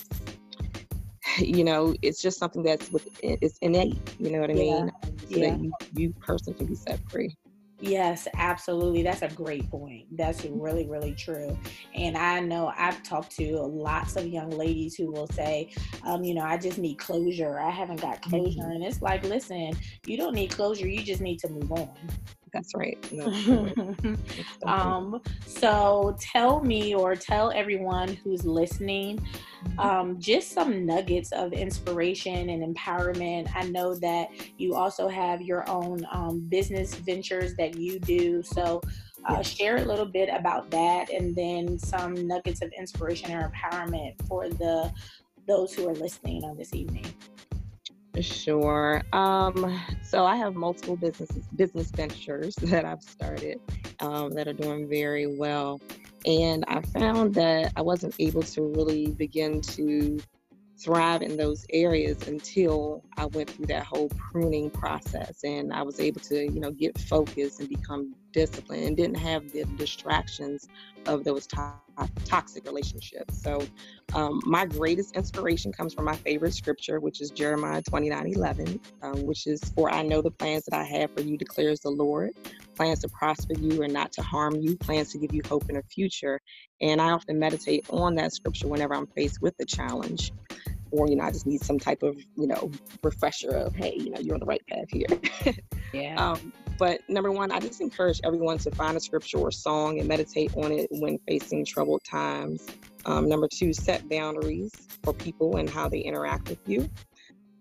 you 1.39 1.65
know, 1.65 1.95
it's 2.03 2.21
just 2.21 2.39
something 2.39 2.63
that's 2.63 2.91
with 2.91 3.09
it's 3.23 3.59
innate. 3.59 3.99
You 4.19 4.31
know 4.31 4.41
what 4.41 4.51
I 4.51 4.55
mean? 4.55 4.91
So 5.03 5.37
yeah. 5.37 5.51
that 5.51 5.61
you, 5.61 5.73
you 5.95 6.13
person 6.21 6.55
can 6.55 6.67
be 6.67 6.75
set 6.75 7.01
free. 7.11 7.37
Yes, 7.87 8.27
absolutely. 8.37 9.03
That's 9.03 9.23
a 9.23 9.29
great 9.29 9.68
point. 9.70 10.07
That's 10.16 10.44
really, 10.44 10.87
really 10.87 11.12
true. 11.12 11.59
And 11.94 12.16
I 12.16 12.40
know 12.40 12.73
I've 12.77 13.03
talked 13.03 13.37
to 13.37 13.59
lots 13.59 14.16
of 14.16 14.27
young 14.27 14.51
ladies 14.51 14.94
who 14.94 15.12
will 15.12 15.27
say, 15.29 15.70
um, 16.07 16.25
you 16.25 16.35
know, 16.35 16.42
I 16.42 16.57
just 16.57 16.79
need 16.79 16.97
closure. 16.97 17.61
I 17.61 17.70
haven't 17.70 18.01
got 18.01 18.23
closure. 18.23 18.61
Mm-hmm. 18.61 18.70
And 18.70 18.85
it's 18.85 19.03
like, 19.03 19.23
listen, 19.25 19.77
you 20.07 20.16
don't 20.16 20.35
need 20.35 20.51
closure. 20.51 20.88
You 20.88 21.03
just 21.03 21.20
need 21.20 21.38
to 21.40 21.49
move 21.51 21.70
on. 21.73 21.90
That's 22.55 22.73
right. 22.75 22.97
um, 24.67 25.21
so 25.45 26.17
tell 26.21 26.62
me 26.62 26.95
or 26.95 27.17
tell 27.17 27.51
everyone 27.51 28.14
who's 28.23 28.47
listening 28.47 29.19
mm-hmm. 29.19 29.81
um, 29.81 30.21
just 30.21 30.53
some 30.53 30.87
nuggets 30.87 31.33
of 31.33 31.53
inspiration 31.53 32.49
and 32.49 32.75
empowerment. 32.75 33.51
I 33.55 33.64
know 33.64 33.95
that 33.97 34.29
you 34.57 34.75
also 34.75 35.09
have 35.09 35.43
your 35.43 35.69
own 35.69 36.07
um, 36.12 36.40
business 36.49 36.95
ventures 36.95 37.55
that 37.57 37.77
you 37.77 37.99
do. 37.99 38.43
So 38.43 38.81
uh, 39.27 39.43
share 39.43 39.79
a 39.79 39.85
little 39.85 40.07
bit 40.07 40.29
about 40.33 40.71
that 40.71 41.11
and 41.11 41.35
then 41.35 41.79
some 41.79 42.27
nuggets 42.27 42.62
of 42.62 42.73
inspiration 42.79 43.33
or 43.33 43.51
empowerment 43.51 44.14
for 44.29 44.49
the 44.49 44.93
those 45.47 45.75
who 45.75 45.87
are 45.88 45.95
listening 45.95 46.43
on 46.45 46.57
this 46.57 46.73
evening. 46.73 47.05
Sure. 48.20 49.03
Um, 49.12 49.81
so 50.03 50.24
I 50.24 50.37
have 50.37 50.55
multiple 50.55 50.96
businesses, 50.96 51.46
business 51.57 51.90
ventures 51.90 52.55
that 52.62 52.85
I've 52.85 53.03
started 53.03 53.61
um, 54.00 54.31
that 54.33 54.46
are 54.46 54.53
doing 54.53 54.88
very 54.88 55.27
well. 55.27 55.81
And 56.27 56.64
I 56.68 56.81
found 56.98 57.35
that 57.35 57.72
I 57.77 57.83
wasn't 57.83 58.14
able 58.18 58.42
to 58.42 58.62
really 58.62 59.09
begin 59.09 59.61
to 59.62 60.18
thrive 60.83 61.23
in 61.23 61.37
those 61.37 61.65
areas 61.71 62.27
until 62.27 63.05
I 63.17 63.27
went 63.27 63.51
through 63.51 63.67
that 63.67 63.85
whole 63.85 64.09
pruning 64.11 64.71
process 64.71 65.45
and 65.45 65.73
I 65.73 65.83
was 65.83 66.01
able 66.01 66.21
to, 66.23 66.37
you 66.37 66.61
know, 66.61 66.73
get 66.73 66.99
focused 66.99 67.61
and 67.61 67.69
become 67.69 68.15
disciplined 68.33 68.85
and 68.85 68.97
didn't 68.97 69.19
have 69.19 69.51
the 69.53 69.65
distractions 69.77 70.69
of 71.07 71.25
those 71.25 71.47
to- 71.49 71.73
toxic 72.25 72.65
relationships. 72.67 73.41
So, 73.43 73.65
um, 74.15 74.41
my 74.45 74.67
greatest 74.67 75.17
inspiration 75.17 75.73
comes 75.73 75.95
from 75.95 76.05
my 76.05 76.17
favorite 76.17 76.55
scripture, 76.55 77.01
which 77.01 77.21
is 77.21 77.31
Jeremiah 77.31 77.83
29 77.83 78.27
11, 78.27 78.81
um, 79.03 79.27
which 79.27 79.47
is, 79.47 79.61
For 79.77 79.91
I 79.91 80.03
know 80.03 80.23
the 80.23 80.31
plans 80.31 80.65
that 80.65 80.77
I 80.79 80.85
have 80.85 81.11
for 81.17 81.23
you, 81.23 81.37
declares 81.37 81.81
the 81.81 81.91
Lord 81.91 82.31
plans 82.75 83.01
to 83.01 83.09
prosper 83.09 83.55
you 83.59 83.83
and 83.83 83.93
not 83.93 84.13
to 84.13 84.23
harm 84.23 84.57
you, 84.57 84.77
plans 84.77 85.13
to 85.13 85.19
give 85.19 85.35
you 85.35 85.43
hope 85.47 85.69
in 85.69 85.77
a 85.77 85.83
future. 85.83 86.41
And 86.81 87.01
I 87.01 87.11
often 87.11 87.39
meditate 87.39 87.87
on 87.91 88.17
that 88.17 88.33
scripture 88.33 88.69
whenever 88.69 88.95
I'm 88.95 89.07
faced 89.07 89.41
with 89.41 89.55
a 89.61 89.65
challenge 89.65 90.33
or 90.95 91.09
you 91.09 91.17
know 91.17 91.25
i 91.25 91.31
just 91.31 91.47
need 91.47 91.61
some 91.63 91.79
type 91.79 92.03
of 92.03 92.17
you 92.37 92.47
know 92.47 92.71
refresher 93.03 93.51
of 93.51 93.75
hey 93.75 93.95
you 93.97 94.11
know 94.11 94.21
you're 94.21 94.35
on 94.35 94.41
the 94.41 94.47
right 94.47 94.65
path 94.67 94.89
here. 94.91 95.07
Yeah. 95.93 96.17
Um, 96.17 96.53
but 96.77 97.09
number 97.09 97.31
one 97.31 97.53
i 97.53 97.61
just 97.61 97.81
encourage 97.81 98.21
everyone 98.25 98.59
to 98.59 98.73
find 98.73 98.97
a 98.97 99.01
scripture 99.01 99.39
or 99.39 99.53
song 99.53 100.01
and 100.01 100.09
meditate 100.09 100.53
on 100.57 100.73
it 100.73 100.89
when 100.91 101.19
facing 101.29 101.65
troubled 101.65 102.03
times. 102.03 102.67
Um, 103.07 103.29
number 103.29 103.47
two 103.47 103.73
set 103.73 104.09
boundaries 104.09 104.73
for 105.05 105.13
people 105.13 105.57
and 105.57 105.71
how 105.71 105.89
they 105.89 106.01
interact 106.01 106.49
with 106.49 106.59
you 106.67 106.91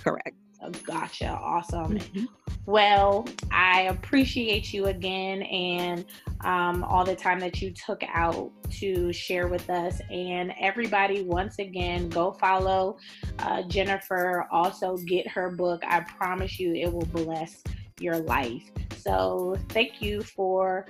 Correct. 0.03 0.37
Oh, 0.63 0.71
gotcha. 0.85 1.29
Awesome. 1.29 1.99
Mm-hmm. 1.99 2.25
Well, 2.67 3.27
I 3.51 3.83
appreciate 3.83 4.73
you 4.73 4.87
again 4.87 5.43
and 5.43 6.05
um, 6.43 6.85
all 6.85 7.05
the 7.05 7.17
time 7.17 7.41
that 7.41 7.61
you 7.61 7.73
took 7.73 8.03
out 8.13 8.53
to 8.79 9.13
share 9.13 9.49
with 9.49 9.69
us. 9.69 10.01
And 10.11 10.55
everybody, 10.61 11.23
once 11.23 11.59
again, 11.59 12.09
go 12.09 12.33
follow 12.33 12.99
uh, 13.41 13.63
Jennifer. 13.63 14.47
Also, 14.53 14.97
get 14.99 15.27
her 15.29 15.51
book. 15.51 15.83
I 15.87 16.01
promise 16.01 16.61
you, 16.61 16.75
it 16.75 16.93
will 16.93 17.07
bless 17.07 17.63
your 17.99 18.19
life. 18.19 18.71
So, 18.97 19.57
thank 19.71 20.01
you 20.01 20.23
for 20.23 20.87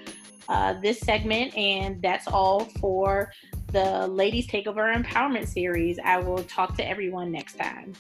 uh, 0.48 0.74
this 0.80 1.00
segment. 1.00 1.56
And 1.56 2.00
that's 2.02 2.26
all 2.26 2.64
for 2.80 3.32
the 3.68 4.06
Ladies 4.06 4.46
Takeover 4.46 4.94
Empowerment 4.94 5.46
series. 5.46 5.98
I 6.04 6.18
will 6.18 6.42
talk 6.44 6.76
to 6.76 6.86
everyone 6.86 7.32
next 7.32 7.56
time. 7.58 7.94